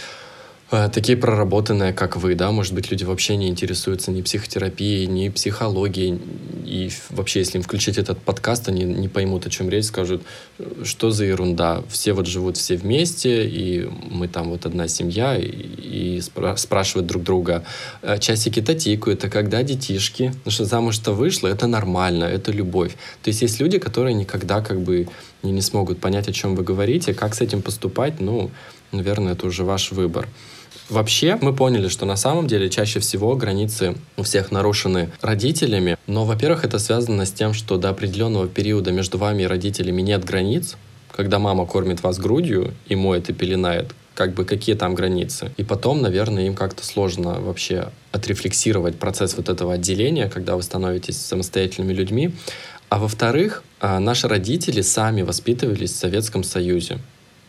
такие 0.73 1.19
проработанные, 1.19 1.93
как 1.93 2.17
вы, 2.17 2.35
да, 2.35 2.51
может 2.51 2.73
быть, 2.73 2.91
люди 2.91 3.05
вообще 3.05 3.37
не 3.37 3.49
интересуются 3.49 4.11
ни 4.11 4.23
психотерапией, 4.23 5.07
ни 5.07 5.29
психологией, 5.29 6.19
и 6.65 6.91
вообще, 7.11 7.41
если 7.41 7.59
им 7.59 7.63
включить 7.63 7.99
этот 7.99 8.19
подкаст, 8.19 8.69
они 8.69 8.85
не 8.85 9.07
поймут, 9.09 9.45
о 9.45 9.51
чем 9.51 9.69
речь, 9.69 9.85
скажут, 9.85 10.23
что 10.83 11.11
за 11.11 11.27
ерунда, 11.27 11.83
все 11.91 12.15
вот 12.15 12.27
живут 12.27 12.57
все 12.57 12.77
вместе, 12.77 13.47
и 13.47 13.87
мы 14.11 14.29
там 14.29 14.49
вот 14.49 14.65
одна 14.65 14.89
семья, 14.89 15.37
и, 15.37 15.45
и 15.45 16.19
спра- 16.21 16.57
спрашивают 16.57 17.07
друг 17.07 17.23
друга, 17.23 17.65
«Э, 18.01 18.19
часики-то 18.19 18.75
тикают, 18.75 19.23
а 19.25 19.29
когда 19.29 19.63
детишки? 19.63 20.33
Ну 20.47 20.51
что, 20.51 20.65
замуж-то 20.65 21.13
вышло, 21.13 21.49
это 21.49 21.67
нормально, 21.67 22.25
это 22.25 22.51
любовь. 22.51 22.93
То 23.23 23.29
есть 23.29 23.43
есть 23.43 23.61
люди, 23.61 23.79
которые 23.79 24.15
никогда 24.15 24.63
как 24.63 24.81
бы 24.81 25.07
не, 25.43 25.53
не 25.53 25.61
смогут 25.61 26.01
понять, 26.01 26.29
о 26.29 26.33
чем 26.33 26.55
вы 26.55 26.63
говорите, 26.63 27.13
как 27.13 27.35
с 27.35 27.43
этим 27.43 27.61
поступать, 27.61 28.21
ну, 28.21 28.51
наверное, 28.91 29.35
это 29.35 29.47
уже 29.47 29.65
ваш 29.65 29.93
выбор. 29.93 30.27
Вообще, 30.89 31.39
мы 31.41 31.55
поняли, 31.55 31.89
что 31.89 32.07
на 32.07 32.17
самом 32.17 32.47
деле 32.47 32.69
чаще 32.69 33.01
всего 33.01 33.35
границы 33.37 33.95
у 34.17 34.23
всех 34.23 34.51
нарушены 34.51 35.11
родителями. 35.21 35.97
Но, 36.07 36.25
во-первых, 36.25 36.65
это 36.65 36.79
связано 36.79 37.25
с 37.25 37.33
тем, 37.33 37.55
что 37.55 37.77
до 37.77 37.89
определенного 37.91 38.49
периода 38.49 38.93
между 38.93 39.19
вами 39.19 39.45
и 39.45 39.47
родителями 39.47 40.03
нет 40.03 40.25
границ. 40.25 40.77
Когда 41.15 41.39
мама 41.39 41.67
кормит 41.67 42.03
вас 42.03 42.19
грудью 42.19 42.75
и 42.87 42.97
моет 42.97 43.29
и 43.31 43.33
пеленает, 43.33 43.95
как 44.15 44.35
бы 44.35 44.45
какие 44.45 44.75
там 44.75 44.95
границы. 44.95 45.53
И 45.57 45.65
потом, 45.65 46.03
наверное, 46.03 46.47
им 46.47 46.55
как-то 46.55 46.85
сложно 46.85 47.41
вообще 47.41 47.89
отрефлексировать 48.13 48.99
процесс 48.99 49.37
вот 49.37 49.49
этого 49.49 49.75
отделения, 49.75 50.29
когда 50.29 50.57
вы 50.57 50.63
становитесь 50.63 51.19
самостоятельными 51.19 51.93
людьми. 51.93 52.35
А 52.89 52.99
во-вторых, 52.99 53.63
а, 53.81 54.01
наши 54.01 54.29
родители 54.29 54.83
сами 54.83 55.23
воспитывались 55.23 55.93
в 55.93 55.97
Советском 55.97 56.45
Союзе 56.45 56.99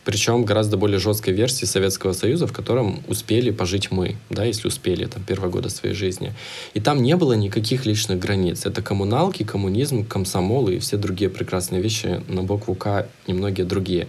причем 0.04 0.44
гораздо 0.44 0.76
более 0.76 0.98
жесткой 0.98 1.34
версии 1.34 1.64
Советского 1.64 2.12
Союза, 2.12 2.46
в 2.46 2.52
котором 2.52 3.02
успели 3.08 3.50
пожить 3.50 3.90
мы, 3.90 4.16
да, 4.30 4.44
если 4.44 4.68
успели, 4.68 5.06
там, 5.06 5.22
первые 5.22 5.50
годы 5.50 5.70
своей 5.70 5.94
жизни. 5.94 6.34
И 6.74 6.80
там 6.80 7.02
не 7.02 7.16
было 7.16 7.32
никаких 7.32 7.86
личных 7.86 8.18
границ. 8.18 8.66
Это 8.66 8.82
коммуналки, 8.82 9.44
коммунизм, 9.44 10.04
комсомол 10.04 10.68
и 10.68 10.78
все 10.78 10.96
другие 10.96 11.30
прекрасные 11.30 11.80
вещи 11.80 12.22
на 12.28 12.42
букву 12.42 12.74
К 12.74 13.08
и 13.26 13.32
многие 13.32 13.62
другие. 13.62 14.04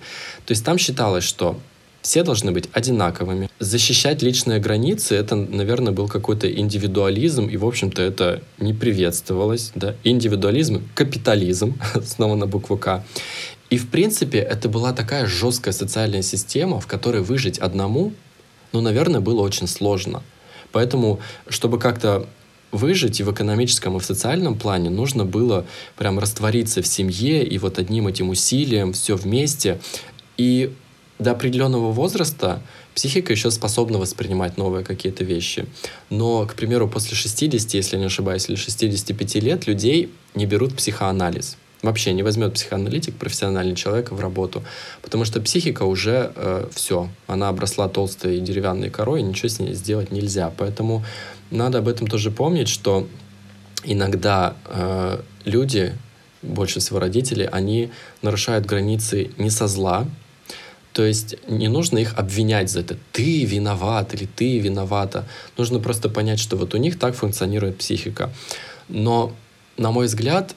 То 0.45 0.51
есть 0.51 0.65
там 0.65 0.77
считалось, 0.77 1.23
что 1.23 1.57
все 2.05 2.21
должны 2.21 2.51
быть 2.51 2.69
одинаковыми. 2.71 3.49
Защищать 3.57 4.21
личные 4.21 4.59
границы, 4.59 5.15
это, 5.15 5.35
наверное, 5.35 5.91
был 5.91 6.07
какой-то 6.07 6.47
индивидуализм, 6.51 7.47
и, 7.47 7.57
в 7.57 7.65
общем-то, 7.65 7.99
это 7.99 8.43
не 8.59 8.73
приветствовалось. 8.73 9.71
Да? 9.73 9.95
Индивидуализм, 10.03 10.83
капитализм, 10.93 11.73
снова 12.05 12.35
на 12.35 12.45
букву 12.45 12.77
К. 12.77 13.03
И, 13.69 13.77
в 13.77 13.89
принципе, 13.89 14.39
это 14.39 14.69
была 14.69 14.93
такая 14.93 15.25
жесткая 15.25 15.73
социальная 15.73 16.21
система, 16.21 16.79
в 16.79 16.87
которой 16.87 17.21
выжить 17.21 17.57
одному, 17.57 18.13
ну, 18.71 18.81
наверное, 18.81 19.21
было 19.21 19.41
очень 19.41 19.67
сложно. 19.67 20.21
Поэтому, 20.71 21.19
чтобы 21.47 21.79
как-то 21.79 22.27
выжить 22.71 23.19
и 23.19 23.23
в 23.23 23.31
экономическом, 23.31 23.97
и 23.97 23.99
в 23.99 24.05
социальном 24.05 24.57
плане, 24.57 24.89
нужно 24.89 25.25
было 25.25 25.65
прям 25.97 26.19
раствориться 26.19 26.81
в 26.81 26.87
семье 26.87 27.43
и 27.43 27.57
вот 27.57 27.79
одним 27.79 28.07
этим 28.07 28.29
усилием 28.29 28.93
все 28.93 29.15
вместе. 29.15 29.79
И 30.37 30.73
до 31.17 31.31
определенного 31.31 31.91
возраста 31.91 32.61
психика 32.93 33.31
еще 33.31 33.49
способна 33.49 33.97
воспринимать 33.97 34.57
новые 34.57 34.83
какие-то 34.83 35.23
вещи. 35.23 35.65
Но, 36.09 36.45
к 36.45 36.55
примеру, 36.55 36.89
после 36.89 37.15
60, 37.15 37.73
если 37.73 37.97
не 37.97 38.05
ошибаюсь, 38.05 38.49
или 38.49 38.55
65 38.57 39.35
лет 39.35 39.65
людей 39.65 40.11
не 40.35 40.45
берут 40.45 40.75
психоанализ 40.75 41.57
вообще 41.85 42.13
не 42.13 42.23
возьмет 42.23 42.53
психоаналитик, 42.53 43.15
профессиональный 43.15 43.75
человек 43.75 44.11
в 44.11 44.19
работу, 44.19 44.63
потому 45.01 45.25
что 45.25 45.41
психика 45.41 45.83
уже 45.83 46.31
э, 46.35 46.67
все, 46.73 47.09
она 47.27 47.49
обросла 47.49 47.87
толстой 47.87 48.39
деревянной 48.39 48.89
корой, 48.89 49.21
ничего 49.21 49.49
с 49.49 49.59
ней 49.59 49.73
сделать 49.73 50.11
нельзя. 50.11 50.51
Поэтому 50.57 51.05
надо 51.51 51.77
об 51.79 51.87
этом 51.87 52.07
тоже 52.07 52.31
помнить, 52.31 52.67
что 52.67 53.07
иногда 53.83 54.55
э, 54.65 55.21
люди, 55.45 55.93
больше 56.41 56.79
всего 56.79 56.99
родители, 56.99 57.47
они 57.51 57.91
нарушают 58.21 58.65
границы 58.65 59.31
не 59.37 59.49
со 59.49 59.67
зла, 59.67 60.07
то 60.95 61.03
есть 61.03 61.35
не 61.49 61.67
нужно 61.67 61.97
их 61.97 62.17
обвинять 62.17 62.69
за 62.69 62.79
это. 62.79 62.97
Ты 63.11 63.43
виноват 63.43 64.13
или 64.13 64.25
ты 64.25 64.59
виновата. 64.59 65.27
Нужно 65.57 65.79
просто 65.79 66.07
понять, 66.07 66.39
что 66.39 66.55
вот 66.55 66.73
у 66.73 66.77
них 66.77 66.97
так 66.97 67.15
функционирует 67.15 67.77
психика. 67.77 68.31
Но, 68.87 69.33
на 69.75 69.91
мой 69.91 70.05
взгляд, 70.05 70.55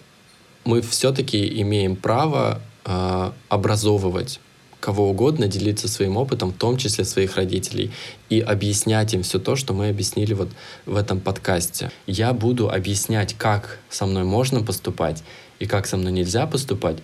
мы 0.68 0.82
все-таки 0.82 1.62
имеем 1.62 1.96
право 1.96 2.60
э, 2.84 3.30
образовывать 3.48 4.38
кого 4.80 5.08
угодно, 5.08 5.48
делиться 5.48 5.88
своим 5.88 6.18
опытом, 6.18 6.50
в 6.50 6.58
том 6.58 6.76
числе 6.76 7.04
своих 7.04 7.36
родителей, 7.36 7.90
и 8.28 8.40
объяснять 8.40 9.14
им 9.14 9.22
все 9.22 9.38
то, 9.38 9.56
что 9.56 9.72
мы 9.72 9.88
объяснили 9.88 10.34
вот 10.34 10.50
в 10.84 10.94
этом 10.94 11.20
подкасте. 11.20 11.90
Я 12.06 12.34
буду 12.34 12.70
объяснять, 12.70 13.32
как 13.32 13.78
со 13.88 14.04
мной 14.04 14.24
можно 14.24 14.62
поступать 14.62 15.24
и 15.58 15.64
как 15.64 15.86
со 15.86 15.96
мной 15.96 16.12
нельзя 16.12 16.46
поступать 16.46 16.98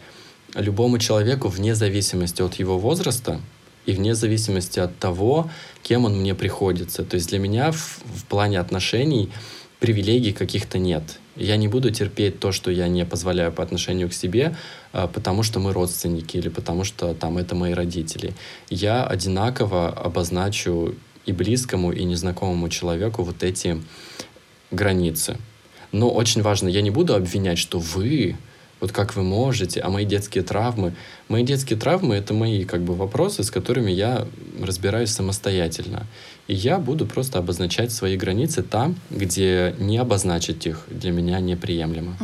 любому 0.54 0.98
человеку 0.98 1.48
вне 1.48 1.74
зависимости 1.74 2.42
от 2.42 2.56
его 2.56 2.78
возраста 2.78 3.40
и 3.86 3.92
вне 3.92 4.14
зависимости 4.14 4.78
от 4.78 4.98
того, 4.98 5.50
кем 5.82 6.04
он 6.04 6.20
мне 6.20 6.34
приходится. 6.34 7.02
То 7.02 7.14
есть 7.14 7.30
для 7.30 7.38
меня 7.38 7.72
в, 7.72 8.02
в 8.04 8.26
плане 8.26 8.60
отношений 8.60 9.30
привилегий 9.80 10.32
каких-то 10.32 10.78
нет. 10.78 11.18
Я 11.36 11.56
не 11.56 11.68
буду 11.68 11.90
терпеть 11.90 12.38
то, 12.38 12.52
что 12.52 12.70
я 12.70 12.88
не 12.88 13.04
позволяю 13.04 13.52
по 13.52 13.62
отношению 13.62 14.08
к 14.08 14.12
себе, 14.12 14.56
а, 14.92 15.08
потому 15.08 15.42
что 15.42 15.60
мы 15.60 15.72
родственники 15.72 16.36
или 16.36 16.48
потому 16.48 16.84
что 16.84 17.14
там 17.14 17.38
это 17.38 17.54
мои 17.54 17.72
родители. 17.72 18.34
Я 18.70 19.04
одинаково 19.04 19.88
обозначу 19.88 20.94
и 21.26 21.32
близкому, 21.32 21.92
и 21.92 22.04
незнакомому 22.04 22.68
человеку 22.68 23.22
вот 23.22 23.42
эти 23.42 23.82
границы. 24.70 25.38
Но 25.92 26.10
очень 26.10 26.42
важно, 26.42 26.68
я 26.68 26.82
не 26.82 26.90
буду 26.90 27.14
обвинять, 27.14 27.58
что 27.58 27.78
вы 27.78 28.36
вот 28.80 28.92
как 28.92 29.16
вы 29.16 29.22
можете, 29.22 29.80
а 29.80 29.88
мои 29.88 30.04
детские 30.04 30.44
травмы. 30.44 30.94
Мои 31.28 31.42
детские 31.42 31.78
травмы— 31.78 32.14
это 32.16 32.34
мои 32.34 32.64
как 32.64 32.82
бы 32.82 32.94
вопросы, 32.94 33.42
с 33.42 33.50
которыми 33.50 33.90
я 33.90 34.26
разбираюсь 34.60 35.10
самостоятельно. 35.10 36.06
Я 36.46 36.78
буду 36.78 37.06
просто 37.06 37.38
обозначать 37.38 37.92
свои 37.92 38.16
границы 38.16 38.62
там, 38.62 38.96
где 39.10 39.74
не 39.78 39.98
обозначить 39.98 40.66
их 40.66 40.84
для 40.88 41.10
меня 41.10 41.40
неприемлемо. 41.40 42.16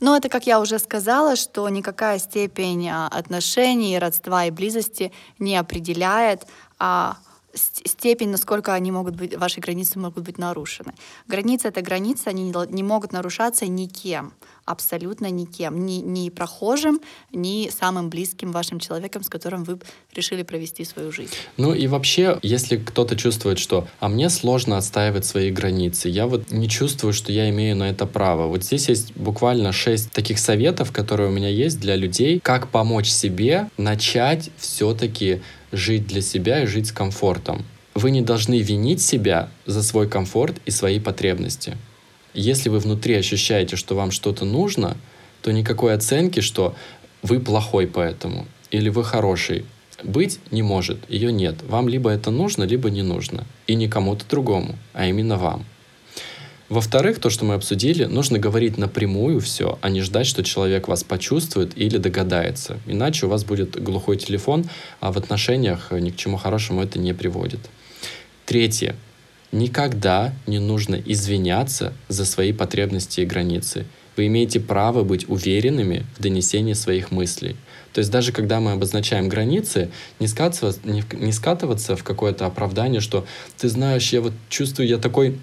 Ну, 0.00 0.14
это, 0.14 0.28
как 0.28 0.46
я 0.46 0.60
уже 0.60 0.78
сказала, 0.78 1.36
что 1.36 1.68
никакая 1.68 2.18
степень 2.18 2.88
а, 2.88 3.08
отношений, 3.08 3.98
родства 3.98 4.46
и 4.46 4.50
близости 4.50 5.12
не 5.38 5.56
определяет 5.56 6.46
а 6.78 7.16
степень, 7.54 8.30
насколько 8.30 8.74
они 8.74 8.92
могут 8.92 9.16
быть, 9.16 9.36
ваши 9.36 9.60
границы 9.60 9.98
могут 9.98 10.24
быть 10.24 10.38
нарушены. 10.38 10.94
Границы— 11.26 11.68
это 11.68 11.82
границы, 11.82 12.28
они 12.28 12.52
не 12.70 12.82
могут 12.82 13.12
нарушаться 13.12 13.66
никем. 13.66 14.32
Абсолютно 14.68 15.30
никем, 15.30 15.86
ни, 15.86 15.94
ни 15.94 16.28
прохожим, 16.28 17.00
ни 17.32 17.70
самым 17.70 18.10
близким 18.10 18.52
вашим 18.52 18.78
человеком, 18.78 19.22
с 19.22 19.28
которым 19.28 19.64
вы 19.64 19.80
решили 20.14 20.42
провести 20.42 20.84
свою 20.84 21.10
жизнь. 21.10 21.32
Ну 21.56 21.72
и 21.72 21.86
вообще, 21.86 22.38
если 22.42 22.76
кто-то 22.76 23.16
чувствует, 23.16 23.58
что 23.58 23.88
«а 23.98 24.08
мне 24.08 24.28
сложно 24.28 24.76
отстаивать 24.76 25.24
свои 25.24 25.50
границы, 25.50 26.08
я 26.08 26.26
вот 26.26 26.50
не 26.50 26.68
чувствую, 26.68 27.12
что 27.12 27.32
я 27.32 27.48
имею 27.48 27.76
на 27.76 27.88
это 27.88 28.06
право», 28.06 28.46
вот 28.46 28.62
здесь 28.62 28.88
есть 28.88 29.16
буквально 29.16 29.72
шесть 29.72 30.12
таких 30.12 30.38
советов, 30.38 30.92
которые 30.92 31.30
у 31.30 31.32
меня 31.32 31.48
есть 31.48 31.80
для 31.80 31.96
людей, 31.96 32.38
как 32.40 32.68
помочь 32.68 33.08
себе 33.08 33.70
начать 33.78 34.50
все-таки 34.58 35.40
жить 35.72 36.06
для 36.06 36.20
себя 36.20 36.62
и 36.62 36.66
жить 36.66 36.88
с 36.88 36.92
комфортом. 36.92 37.64
Вы 37.94 38.10
не 38.10 38.22
должны 38.22 38.60
винить 38.60 39.02
себя 39.02 39.48
за 39.66 39.82
свой 39.82 40.08
комфорт 40.08 40.56
и 40.66 40.70
свои 40.70 41.00
потребности. 41.00 41.76
Если 42.38 42.68
вы 42.68 42.78
внутри 42.78 43.16
ощущаете, 43.16 43.74
что 43.74 43.96
вам 43.96 44.12
что-то 44.12 44.44
нужно, 44.44 44.96
то 45.42 45.50
никакой 45.50 45.92
оценки, 45.92 46.38
что 46.38 46.76
вы 47.20 47.40
плохой 47.40 47.88
поэтому 47.88 48.46
или 48.70 48.90
вы 48.90 49.02
хороший, 49.02 49.64
быть 50.04 50.38
не 50.52 50.62
может, 50.62 50.98
ее 51.10 51.32
нет. 51.32 51.56
Вам 51.66 51.88
либо 51.88 52.10
это 52.10 52.30
нужно, 52.30 52.62
либо 52.62 52.90
не 52.90 53.02
нужно. 53.02 53.44
И 53.66 53.74
не 53.74 53.88
кому-то 53.88 54.24
другому, 54.30 54.76
а 54.92 55.06
именно 55.06 55.36
вам. 55.36 55.64
Во-вторых, 56.68 57.18
то, 57.18 57.28
что 57.28 57.44
мы 57.44 57.54
обсудили, 57.54 58.04
нужно 58.04 58.38
говорить 58.38 58.78
напрямую 58.78 59.40
все, 59.40 59.76
а 59.80 59.88
не 59.88 60.02
ждать, 60.02 60.28
что 60.28 60.44
человек 60.44 60.86
вас 60.86 61.02
почувствует 61.02 61.76
или 61.76 61.96
догадается. 61.96 62.78
Иначе 62.86 63.26
у 63.26 63.30
вас 63.30 63.42
будет 63.42 63.82
глухой 63.82 64.16
телефон, 64.16 64.70
а 65.00 65.10
в 65.10 65.18
отношениях 65.18 65.90
ни 65.90 66.10
к 66.10 66.16
чему 66.16 66.36
хорошему 66.36 66.84
это 66.84 67.00
не 67.00 67.14
приводит. 67.14 67.60
Третье. 68.46 68.94
Никогда 69.50 70.34
не 70.46 70.58
нужно 70.58 70.96
извиняться 70.96 71.94
за 72.08 72.24
свои 72.24 72.52
потребности 72.52 73.20
и 73.20 73.26
границы. 73.26 73.86
Вы 74.16 74.26
имеете 74.26 74.60
право 74.60 75.04
быть 75.04 75.28
уверенными 75.28 76.04
в 76.16 76.22
донесении 76.22 76.74
своих 76.74 77.10
мыслей. 77.10 77.56
То 77.92 78.00
есть 78.00 78.10
даже 78.10 78.32
когда 78.32 78.60
мы 78.60 78.72
обозначаем 78.72 79.28
границы, 79.28 79.90
не 80.20 80.26
скатываться, 80.26 80.80
не, 80.84 81.02
не 81.12 81.32
скатываться 81.32 81.96
в 81.96 82.04
какое-то 82.04 82.44
оправдание, 82.44 83.00
что 83.00 83.26
ты 83.56 83.68
знаешь, 83.68 84.12
я 84.12 84.20
вот 84.20 84.34
чувствую, 84.50 84.88
я 84.88 84.98
такой 84.98 85.38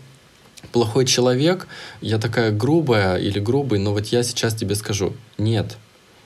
плохой 0.71 1.05
человек, 1.05 1.67
я 2.01 2.19
такая 2.19 2.51
грубая 2.51 3.17
или 3.17 3.39
грубый, 3.39 3.79
но 3.79 3.91
вот 3.91 4.07
я 4.07 4.23
сейчас 4.23 4.53
тебе 4.53 4.75
скажу, 4.75 5.13
нет, 5.37 5.77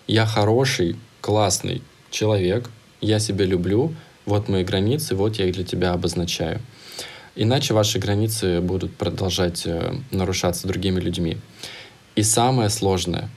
я 0.08 0.26
хороший, 0.26 0.98
классный 1.22 1.82
человек, 2.10 2.70
я 3.00 3.20
себя 3.20 3.46
люблю, 3.46 3.94
вот 4.26 4.50
мои 4.50 4.64
границы, 4.64 5.16
вот 5.16 5.38
я 5.38 5.46
их 5.46 5.54
для 5.54 5.64
тебя 5.64 5.94
обозначаю. 5.94 6.62
Иначе 7.42 7.74
ваши 7.74 8.00
границы 8.00 8.60
будут 8.60 8.94
продолжать 8.98 9.64
э, 9.66 9.94
нарушаться 10.12 10.68
другими 10.68 11.00
людьми. 11.00 11.38
И 12.18 12.22
самое 12.22 12.70
сложное, 12.70 13.30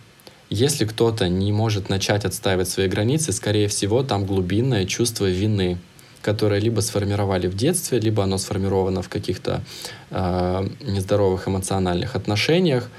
если 0.50 0.86
кто-то 0.86 1.28
не 1.28 1.52
может 1.52 1.88
начать 1.88 2.24
отстаивать 2.24 2.68
свои 2.68 2.88
границы, 2.88 3.30
скорее 3.30 3.68
всего, 3.68 4.02
там 4.02 4.26
глубинное 4.26 4.86
чувство 4.86 5.26
вины, 5.30 5.78
которое 6.20 6.58
либо 6.58 6.80
сформировали 6.80 7.46
в 7.46 7.54
детстве, 7.54 8.00
либо 8.00 8.24
оно 8.24 8.38
сформировано 8.38 9.02
в 9.02 9.08
каких-то 9.08 9.62
э, 10.10 10.68
нездоровых 10.80 11.46
эмоциональных 11.46 12.16
отношениях, 12.16 12.90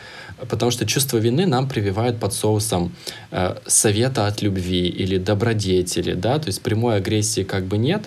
потому 0.49 0.71
что 0.71 0.85
чувство 0.85 1.17
вины 1.17 1.45
нам 1.45 1.67
прививают 1.67 2.17
под 2.17 2.33
соусом 2.33 2.95
э, 3.31 3.57
совета 3.65 4.25
от 4.25 4.41
любви 4.41 4.87
или 4.87 5.17
добродетели, 5.17 6.13
да, 6.13 6.39
то 6.39 6.47
есть 6.47 6.61
прямой 6.61 6.95
агрессии 6.95 7.43
как 7.43 7.65
бы 7.65 7.77
нет, 7.77 8.03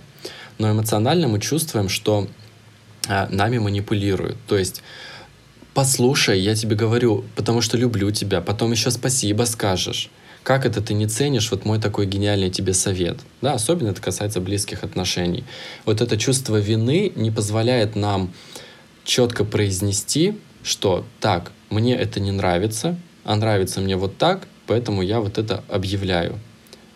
но 0.57 0.71
эмоционально 0.73 1.29
мы 1.29 1.41
чувствуем, 1.41 1.91
что 1.91 2.27
нами 3.09 3.59
манипулируют, 3.59 4.37
то 4.47 4.57
есть 4.57 4.83
послушай, 5.75 6.41
я 6.41 6.55
тебе 6.55 6.75
говорю, 6.75 7.25
потому 7.35 7.61
что 7.61 7.77
люблю 7.77 8.11
тебя, 8.11 8.41
потом 8.41 8.73
еще 8.73 8.91
спасибо 8.91 9.45
скажешь. 9.45 10.11
Как 10.43 10.65
это 10.65 10.81
ты 10.81 10.95
не 10.95 11.07
ценишь 11.07 11.51
вот 11.51 11.65
мой 11.65 11.81
такой 11.81 12.07
гениальный 12.07 12.51
тебе 12.51 12.73
совет? 12.73 13.19
Да, 13.43 13.55
особенно 13.55 13.89
это 13.89 14.01
касается 14.01 14.41
близких 14.41 14.85
отношений. 14.85 15.45
Вот 15.85 16.01
это 16.01 16.17
чувство 16.17 16.57
вины 16.59 17.13
не 17.17 17.31
позволяет 17.31 17.97
нам 17.97 18.33
четко 19.05 19.45
произнести, 19.45 20.39
что 20.63 21.05
так, 21.21 21.53
мне 21.69 21.95
это 21.95 22.21
не 22.21 22.33
нравится, 22.33 22.97
а 23.25 23.37
нравится 23.37 23.81
мне 23.81 23.97
вот 23.97 24.17
так, 24.19 24.47
поэтому 24.67 25.03
я 25.03 25.21
вот 25.21 25.37
это 25.37 25.63
объявляю. 25.69 26.39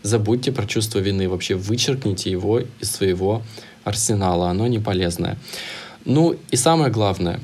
Забудьте 0.02 0.52
про 0.52 0.66
чувство 0.66 1.00
вины, 1.00 1.28
вообще 1.28 1.54
вычеркните 1.54 2.30
его 2.30 2.60
из 2.80 2.90
своего 2.90 3.42
арсенала, 3.84 4.48
оно 4.48 4.66
не 4.68 4.78
полезное. 4.78 5.38
Ну 6.04 6.36
и 6.50 6.56
самое 6.56 6.90
главное, 6.90 7.40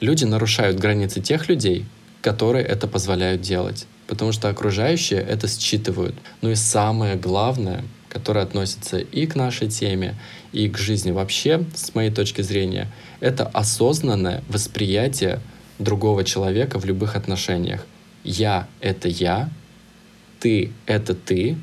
люди 0.00 0.24
нарушают 0.24 0.78
границы 0.78 1.20
тех 1.20 1.48
людей, 1.48 1.84
которые 2.22 2.64
это 2.64 2.86
позволяют 2.86 3.40
делать, 3.40 3.86
потому 4.06 4.32
что 4.32 4.48
окружающие 4.48 5.20
это 5.20 5.48
считывают. 5.48 6.14
Ну 6.40 6.50
и 6.50 6.54
самое 6.54 7.16
главное, 7.16 7.84
которое 8.08 8.42
относится 8.42 8.98
и 8.98 9.26
к 9.26 9.34
нашей 9.34 9.68
теме, 9.68 10.14
и 10.52 10.68
к 10.68 10.78
жизни 10.78 11.10
вообще, 11.10 11.64
с 11.74 11.94
моей 11.94 12.10
точки 12.10 12.42
зрения, 12.42 12.90
это 13.20 13.46
осознанное 13.46 14.42
восприятие 14.48 15.40
другого 15.78 16.24
человека 16.24 16.78
в 16.78 16.84
любых 16.84 17.16
отношениях. 17.16 17.84
Я— 18.24 18.68
это 18.80 19.08
я, 19.08 19.50
ты— 20.40 20.72
это 20.86 21.14
ты, 21.14 21.56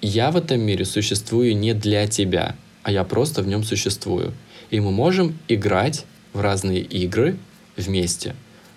я 0.00 0.30
в 0.30 0.36
этом 0.36 0.60
мире 0.60 0.84
существую 0.84 1.56
не 1.56 1.72
для 1.72 2.06
тебя, 2.06 2.56
а 2.82 2.92
я 2.92 3.04
просто 3.04 3.42
в 3.42 3.46
нем 3.46 3.64
существую. 3.64 4.34
И 4.74 4.80
мы 4.80 4.90
можем 4.90 5.38
играть 5.46 6.04
в 6.32 6.40
разные 6.40 6.80
игры 6.80 7.38
вместе. 7.76 8.34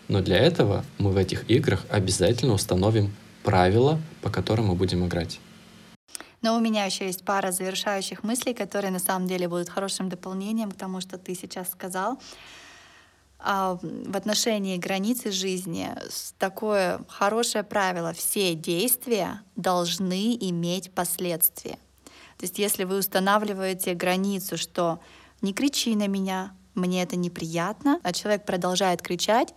Но 0.08 0.22
для 0.22 0.38
этого 0.38 0.86
мы 1.00 1.10
в 1.10 1.18
этих 1.18 1.50
играх 1.50 1.88
обязательно 1.90 2.54
установим 2.54 3.12
правила, 3.42 4.00
по 4.22 4.30
которым 4.30 4.68
мы 4.68 4.76
будем 4.76 5.08
играть. 5.08 5.40
Но 6.44 6.56
у 6.56 6.60
меня 6.60 6.86
еще 6.86 7.08
есть 7.08 7.26
пара 7.26 7.52
завершающих 7.52 8.22
мыслей, 8.22 8.54
которые 8.54 8.92
на 8.92 9.00
самом 9.00 9.28
деле 9.28 9.48
будут 9.48 9.70
хорошим 9.70 10.08
дополнением 10.08 10.70
к 10.72 10.78
тому, 10.78 11.02
что 11.02 11.18
ты 11.18 11.34
сейчас 11.34 11.72
сказал. 11.72 12.20
А 13.40 13.80
в 13.82 14.16
отношении 14.16 14.78
границы 14.78 15.32
жизни 15.32 15.90
такое 16.38 17.00
хорошее 17.08 17.64
правило. 17.64 18.14
Все 18.14 18.54
действия 18.54 19.42
должны 19.56 20.36
иметь 20.36 20.92
последствия. 20.92 21.80
То 22.38 22.44
есть 22.44 22.60
если 22.60 22.84
вы 22.84 23.00
устанавливаете 23.00 23.96
границу, 23.96 24.58
что 24.58 25.00
не 25.41 25.54
кричи 25.54 25.95
на 25.95 26.08
меня, 26.08 26.54
мне 26.76 27.04
это 27.04 27.15
неприятно, 27.15 28.00
а 28.04 28.13
человек 28.13 28.45
продолжает 28.45 29.02
кричать, 29.02 29.54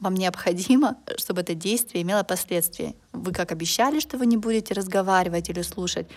вам 0.00 0.14
необходимо, 0.14 0.98
чтобы 1.16 1.42
это 1.42 1.54
действие 1.54 2.02
имело 2.02 2.24
последствия. 2.24 2.94
Вы 3.12 3.32
как 3.32 3.52
обещали, 3.52 4.00
что 4.00 4.18
вы 4.18 4.26
не 4.26 4.36
будете 4.36 4.74
разговаривать 4.74 5.48
или 5.48 5.62
слушать, 5.62 6.08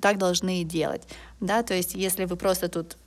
так 0.00 0.18
должны 0.18 0.60
и 0.60 0.64
делать. 0.64 1.02
Да? 1.40 1.62
То 1.62 1.74
есть 1.74 1.94
если 1.94 2.26
вы 2.26 2.36
просто 2.36 2.68
тут 2.68 2.98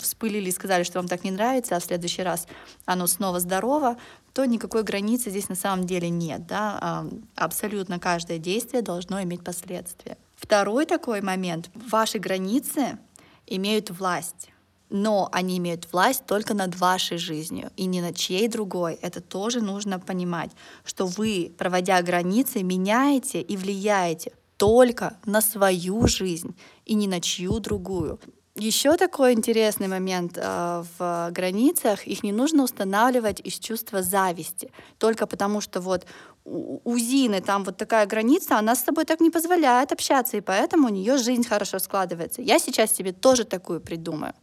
вспылили 0.00 0.48
и 0.48 0.52
сказали, 0.52 0.84
что 0.84 1.00
вам 1.00 1.08
так 1.08 1.24
не 1.24 1.32
нравится, 1.32 1.76
а 1.76 1.80
в 1.80 1.84
следующий 1.84 2.22
раз 2.22 2.46
оно 2.84 3.06
снова 3.06 3.40
здорово, 3.40 3.96
то 4.32 4.44
никакой 4.44 4.84
границы 4.84 5.30
здесь 5.30 5.48
на 5.48 5.56
самом 5.56 5.86
деле 5.86 6.08
нет. 6.08 6.46
Да? 6.46 6.78
А 6.80 7.08
абсолютно 7.34 7.98
каждое 7.98 8.38
действие 8.38 8.82
должно 8.82 9.22
иметь 9.22 9.42
последствия. 9.42 10.16
Второй 10.36 10.86
такой 10.86 11.20
момент. 11.20 11.70
Ваши 11.74 12.18
границы 12.18 12.98
имеют 13.46 13.90
власть 13.90 14.50
но 14.94 15.28
они 15.32 15.58
имеют 15.58 15.92
власть 15.92 16.24
только 16.24 16.54
над 16.54 16.76
вашей 16.76 17.18
жизнью 17.18 17.72
и 17.76 17.86
не 17.86 18.00
над 18.00 18.16
чьей 18.16 18.46
другой. 18.46 18.94
Это 19.02 19.20
тоже 19.20 19.60
нужно 19.60 19.98
понимать, 19.98 20.52
что 20.84 21.06
вы, 21.06 21.52
проводя 21.58 22.00
границы, 22.00 22.62
меняете 22.62 23.40
и 23.40 23.56
влияете 23.56 24.32
только 24.56 25.16
на 25.26 25.40
свою 25.40 26.06
жизнь 26.06 26.54
и 26.84 26.94
не 26.94 27.08
на 27.08 27.20
чью 27.20 27.58
другую. 27.58 28.20
Еще 28.54 28.96
такой 28.96 29.32
интересный 29.32 29.88
момент 29.88 30.38
э, 30.40 30.84
в 30.96 31.30
границах, 31.32 32.06
их 32.06 32.22
не 32.22 32.30
нужно 32.30 32.62
устанавливать 32.62 33.40
из 33.40 33.58
чувства 33.58 34.00
зависти, 34.00 34.70
только 34.98 35.26
потому 35.26 35.60
что 35.60 35.80
вот 35.80 36.06
у, 36.44 36.96
Зины 36.98 37.40
там 37.40 37.64
вот 37.64 37.76
такая 37.76 38.06
граница, 38.06 38.58
она 38.58 38.76
с 38.76 38.84
собой 38.84 39.06
так 39.06 39.20
не 39.20 39.30
позволяет 39.30 39.90
общаться, 39.90 40.36
и 40.36 40.40
поэтому 40.40 40.86
у 40.86 40.90
нее 40.90 41.16
жизнь 41.16 41.44
хорошо 41.48 41.80
складывается. 41.80 42.42
Я 42.42 42.60
сейчас 42.60 42.92
себе 42.92 43.12
тоже 43.12 43.42
такую 43.44 43.80
придумаю. 43.80 44.34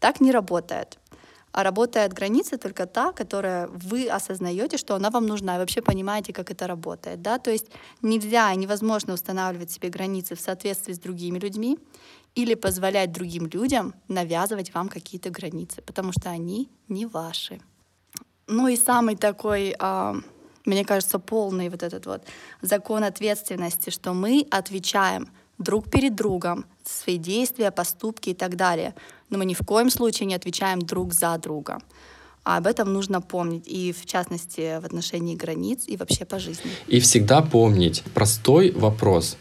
Так 0.00 0.20
не 0.20 0.32
работает. 0.32 0.98
А 1.52 1.64
работает 1.64 2.12
граница 2.12 2.58
только 2.58 2.86
та, 2.86 3.12
которая 3.12 3.66
вы 3.68 4.08
осознаете, 4.08 4.76
что 4.76 4.94
она 4.94 5.10
вам 5.10 5.26
нужна, 5.26 5.56
и 5.56 5.58
вообще 5.58 5.82
понимаете, 5.82 6.32
как 6.32 6.50
это 6.50 6.66
работает. 6.66 7.22
Да? 7.22 7.38
То 7.38 7.50
есть 7.50 7.66
нельзя, 8.02 8.54
невозможно 8.54 9.14
устанавливать 9.14 9.70
себе 9.70 9.88
границы 9.88 10.36
в 10.36 10.40
соответствии 10.40 10.92
с 10.92 10.98
другими 10.98 11.38
людьми 11.38 11.78
или 12.36 12.54
позволять 12.54 13.12
другим 13.12 13.46
людям 13.46 13.94
навязывать 14.06 14.72
вам 14.72 14.88
какие-то 14.88 15.30
границы, 15.30 15.82
потому 15.82 16.12
что 16.12 16.30
они 16.30 16.70
не 16.88 17.06
ваши. 17.06 17.60
Ну 18.46 18.68
и 18.68 18.76
самый 18.76 19.16
такой, 19.16 19.74
а, 19.78 20.14
мне 20.64 20.84
кажется, 20.84 21.18
полный 21.18 21.68
вот 21.68 21.82
этот 21.82 22.06
вот 22.06 22.24
закон 22.62 23.02
ответственности, 23.02 23.90
что 23.90 24.14
мы 24.14 24.46
отвечаем 24.50 25.28
друг 25.60 25.88
перед 25.88 26.16
другом 26.16 26.64
свои 26.84 27.18
действия, 27.18 27.70
поступки 27.70 28.30
и 28.30 28.34
так 28.34 28.56
далее. 28.56 28.94
Но 29.28 29.38
мы 29.38 29.44
ни 29.44 29.54
в 29.54 29.60
коем 29.64 29.90
случае 29.90 30.26
не 30.26 30.34
отвечаем 30.34 30.80
друг 30.80 31.14
за 31.14 31.38
друга. 31.38 31.78
А 32.42 32.56
об 32.56 32.66
этом 32.66 32.92
нужно 32.92 33.20
помнить, 33.20 33.68
и 33.68 33.92
в 33.92 34.06
частности 34.06 34.80
в 34.80 34.84
отношении 34.84 35.36
границ, 35.36 35.84
и 35.86 35.96
вообще 35.96 36.24
по 36.24 36.38
жизни. 36.38 36.70
И 36.88 36.98
всегда 36.98 37.42
помнить 37.42 38.02
простой 38.14 38.72
вопрос. 38.72 39.36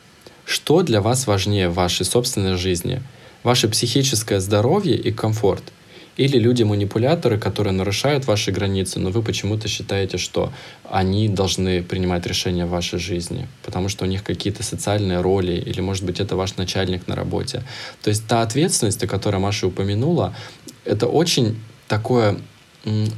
Что 0.45 0.83
для 0.83 1.01
вас 1.01 1.25
важнее 1.25 1.69
в 1.69 1.75
вашей 1.75 2.05
собственной 2.05 2.57
жизни? 2.57 3.01
Ваше 3.43 3.69
психическое 3.69 4.39
здоровье 4.39 4.97
и 4.97 5.11
комфорт– 5.11 5.63
или 6.19 6.37
люди-манипуляторы, 6.37 7.39
которые 7.39 7.71
нарушают 7.71 8.27
ваши 8.27 8.51
границы, 8.51 8.99
но 8.99 9.09
вы 9.09 9.23
почему-то 9.23 9.69
считаете, 9.69 10.17
что 10.17 10.51
они 10.83 11.29
должны 11.29 11.81
принимать 11.81 12.25
решения 12.27 12.65
в 12.65 12.71
вашей 12.71 12.99
жизни, 12.99 13.47
потому 13.63 13.87
что 13.87 14.03
у 14.03 14.07
них 14.07 14.21
какие-то 14.21 14.61
социальные 14.61 15.21
роли, 15.21 15.53
или, 15.53 15.79
может 15.79 16.03
быть, 16.03 16.19
это 16.19 16.35
ваш 16.35 16.57
начальник 16.57 17.07
на 17.07 17.15
работе. 17.15 17.63
То 18.03 18.09
есть 18.09 18.27
та 18.27 18.41
ответственность, 18.41 19.01
о 19.01 19.07
которой 19.07 19.37
Маша 19.37 19.67
упомянула, 19.67 20.35
это 20.83 21.07
очень 21.07 21.57
такое 21.87 22.37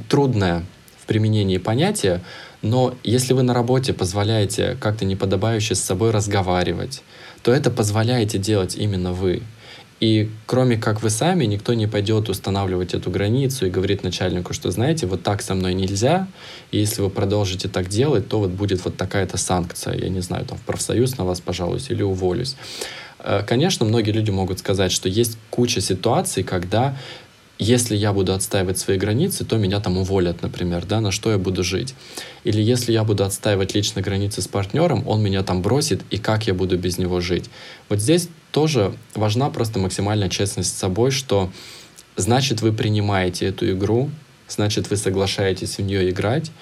трудное 0.08 0.64
в 0.96 1.06
применении 1.06 1.58
понятие, 1.58 2.20
но 2.62 2.94
если 3.02 3.34
вы 3.34 3.42
на 3.42 3.52
работе 3.52 3.92
позволяете 3.92 4.76
как-то 4.80 5.04
неподобающе 5.04 5.74
с 5.74 5.80
собой 5.80 6.12
разговаривать, 6.12 7.02
то 7.42 7.52
это 7.52 7.72
позволяете 7.72 8.38
делать 8.38 8.76
именно 8.76 9.12
вы. 9.12 9.42
И 10.02 10.28
кроме 10.46 10.76
как 10.76 11.00
вы 11.00 11.10
сами, 11.10 11.44
никто 11.44 11.74
не 11.74 11.86
пойдет 11.86 12.28
устанавливать 12.28 12.92
эту 12.92 13.08
границу 13.08 13.66
и 13.66 13.70
говорит 13.70 14.02
начальнику, 14.02 14.52
что, 14.52 14.72
знаете, 14.72 15.06
вот 15.06 15.22
так 15.22 15.42
со 15.42 15.54
мной 15.54 15.74
нельзя, 15.74 16.26
и 16.72 16.78
если 16.78 17.02
вы 17.02 17.08
продолжите 17.08 17.68
так 17.68 17.88
делать, 17.88 18.28
то 18.28 18.40
вот 18.40 18.50
будет 18.50 18.84
вот 18.84 18.96
такая-то 18.96 19.36
санкция, 19.36 19.94
я 19.94 20.08
не 20.08 20.18
знаю, 20.18 20.44
там 20.44 20.58
в 20.58 20.62
профсоюз 20.62 21.18
на 21.18 21.24
вас 21.24 21.40
пожалуюсь 21.40 21.88
или 21.88 22.02
уволюсь. 22.02 22.56
Э, 23.20 23.44
конечно, 23.46 23.86
многие 23.86 24.10
люди 24.10 24.32
могут 24.32 24.58
сказать, 24.58 24.90
что 24.90 25.08
есть 25.08 25.38
куча 25.50 25.80
ситуаций, 25.80 26.42
когда 26.42 26.96
если 27.60 27.94
я 27.94 28.12
буду 28.12 28.34
отстаивать 28.34 28.78
свои 28.78 28.98
границы, 28.98 29.44
то 29.44 29.56
меня 29.56 29.78
там 29.78 29.98
уволят, 29.98 30.42
например, 30.42 30.84
да, 30.84 31.00
на 31.00 31.12
что 31.12 31.30
я 31.30 31.38
буду 31.38 31.62
жить. 31.62 31.94
Или 32.42 32.60
если 32.60 32.90
я 32.90 33.04
буду 33.04 33.22
отстаивать 33.22 33.76
лично 33.76 34.02
границы 34.02 34.42
с 34.42 34.48
партнером, 34.48 35.06
он 35.06 35.22
меня 35.22 35.44
там 35.44 35.62
бросит, 35.62 36.02
и 36.10 36.18
как 36.18 36.48
я 36.48 36.54
буду 36.54 36.76
без 36.76 36.98
него 36.98 37.20
жить. 37.20 37.50
Вот 37.88 38.00
здесь 38.00 38.28
тоже 38.52 38.94
важна 39.14 39.50
просто 39.50 39.78
максимальная 39.78 40.28
честность 40.28 40.76
с 40.76 40.78
собой, 40.78 41.10
что 41.10 41.50
значит 42.16 42.60
вы 42.60 42.72
принимаете 42.72 43.46
эту 43.46 43.70
игру, 43.72 44.10
значит 44.48 44.90
вы 44.90 44.96
соглашаетесь 44.96 45.78
в 45.78 45.82
нее 45.82 46.10
играть, 46.10 46.52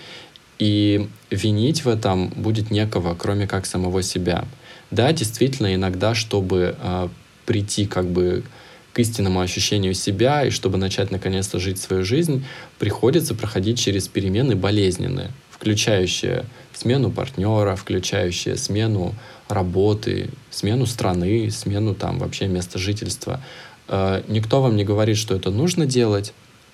и 0.58 1.08
винить 1.30 1.84
в 1.84 1.88
этом 1.88 2.28
будет 2.28 2.70
некого, 2.70 3.14
кроме 3.14 3.46
как 3.46 3.66
самого 3.66 4.02
себя. 4.02 4.46
Да, 4.90 5.12
действительно, 5.12 5.74
иногда, 5.74 6.14
чтобы 6.14 6.76
э, 6.78 7.08
прийти 7.46 7.86
как 7.86 8.06
бы 8.06 8.44
к 8.92 8.98
истинному 8.98 9.40
ощущению 9.40 9.94
себя 9.94 10.44
и 10.44 10.50
чтобы 10.50 10.76
начать 10.76 11.10
наконец-то 11.10 11.58
жить 11.58 11.78
свою 11.78 12.04
жизнь, 12.04 12.44
приходится 12.78 13.34
проходить 13.34 13.78
через 13.78 14.08
перемены 14.08 14.56
болезненные, 14.56 15.30
включающие 15.50 16.44
смену 16.74 17.10
партнера, 17.10 17.76
включающие 17.76 18.56
смену 18.56 19.14
работы, 19.50 20.30
смену 20.50 20.86
страны, 20.86 21.50
смену 21.50 21.94
там 21.94 22.18
вообще 22.18 22.46
места 22.46 22.78
жительства. 22.78 23.40
Э, 23.88 24.22
никто 24.28 24.62
вам 24.62 24.76
не 24.76 24.84
говорит, 24.84 25.16
что 25.16 25.34
это 25.34 25.50
нужно 25.50 25.86
делать, 25.86 26.32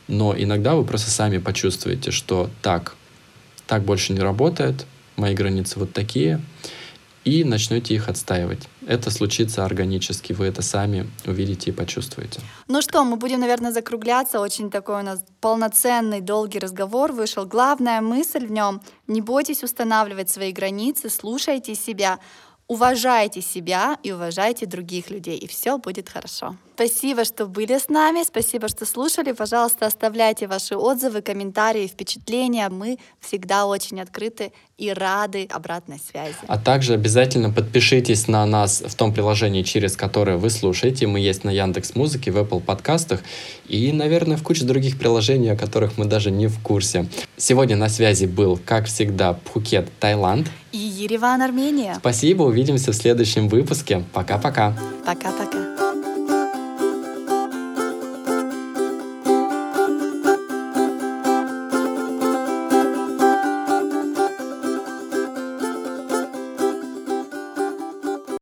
но 0.09 0.35
иногда 0.37 0.75
вы 0.75 0.85
просто 0.85 1.11
сами 1.11 1.39
почувствуете, 1.39 2.11
что 2.11 2.51
так, 2.62 2.95
так 3.67 3.83
больше 3.85 4.12
не 4.12 4.21
работает, 4.21 4.87
мои 5.17 5.35
границы 5.35 5.79
вот 5.79 5.93
такие, 5.93 6.41
и 7.27 7.43
начнете 7.43 7.93
их 7.93 8.09
отстаивать. 8.09 8.69
Это 8.87 9.11
случится 9.11 9.65
органически, 9.65 10.33
вы 10.33 10.47
это 10.47 10.62
сами 10.62 11.11
увидите 11.27 11.71
и 11.71 11.73
почувствуете. 11.73 12.41
Ну 12.69 12.81
что, 12.81 13.05
мы 13.05 13.17
будем, 13.17 13.41
наверное, 13.41 13.73
закругляться. 13.73 14.39
Очень 14.39 14.71
такой 14.71 15.01
у 15.01 15.03
нас 15.03 15.25
полноценный, 15.41 16.21
долгий 16.21 16.61
разговор 16.61 17.11
вышел. 17.11 17.45
Главная 17.45 18.01
мысль 18.01 18.47
в 18.47 18.53
нем— 18.53 18.81
не 19.09 19.21
бойтесь 19.21 19.65
устанавливать 19.65 20.31
свои 20.31 20.53
границы, 20.53 21.11
слушайте 21.11 21.75
себя, 21.75 22.21
уважайте 22.68 23.40
себя 23.40 23.98
и 24.02 24.12
уважайте 24.12 24.66
других 24.66 25.11
людей, 25.11 25.38
и 25.38 25.46
все 25.46 25.79
будет 25.79 26.09
хорошо. 26.09 26.57
Спасибо, 26.77 27.25
что 27.25 27.47
были 27.47 27.79
с 27.79 27.89
нами, 27.89 28.23
спасибо, 28.23 28.69
что 28.69 28.85
слушали. 28.85 29.33
Пожалуйста, 29.33 29.87
оставляйте 29.87 30.47
ваши 30.47 30.77
отзывы, 30.77 31.23
комментарии, 31.23 31.87
впечатления. 31.87 32.69
Мы 32.69 32.99
всегда 33.19 33.65
очень 33.65 33.99
открыты 33.99 34.53
и 34.77 34.93
рады 34.93 35.49
обратной 35.51 35.99
связи. 35.99 36.37
А 36.47 36.59
также 36.59 36.93
обязательно 36.93 37.51
подпишитесь 37.51 38.29
на 38.29 38.45
нас 38.45 38.83
в 38.87 38.95
том 38.95 39.15
приложении, 39.15 39.62
через 39.62 39.97
которое 39.97 40.37
вы 40.37 40.51
слушаете. 40.51 41.07
Мы 41.07 41.21
есть 41.21 41.45
на 41.45 41.51
Яндекс 41.51 41.95
Музыке, 41.95 42.31
в 42.31 42.37
Apple 42.37 42.61
подкастах 42.61 43.23
и, 43.67 43.91
наверное, 43.91 44.37
в 44.37 44.43
куче 44.43 44.67
других 44.67 44.99
приложений, 44.99 45.53
о 45.53 45.57
которых 45.57 45.97
мы 45.97 46.05
даже 46.05 46.31
не 46.31 46.47
в 46.47 46.61
курсе. 46.61 47.07
Сегодня 47.39 47.77
на 47.77 47.89
связи 47.89 48.27
был, 48.27 48.61
как 48.62 48.85
всегда, 48.85 49.33
Пхукет, 49.33 49.89
Таиланд. 49.99 50.49
И 50.73 50.79
Ереван, 50.79 51.41
Армения. 51.41 51.95
Спасибо, 52.01 52.43
увидимся 52.43 52.93
в 52.93 52.95
следующем 52.95 53.49
выпуске. 53.49 54.05
Пока-пока. 54.12 54.77
Пока-пока. 55.07 55.76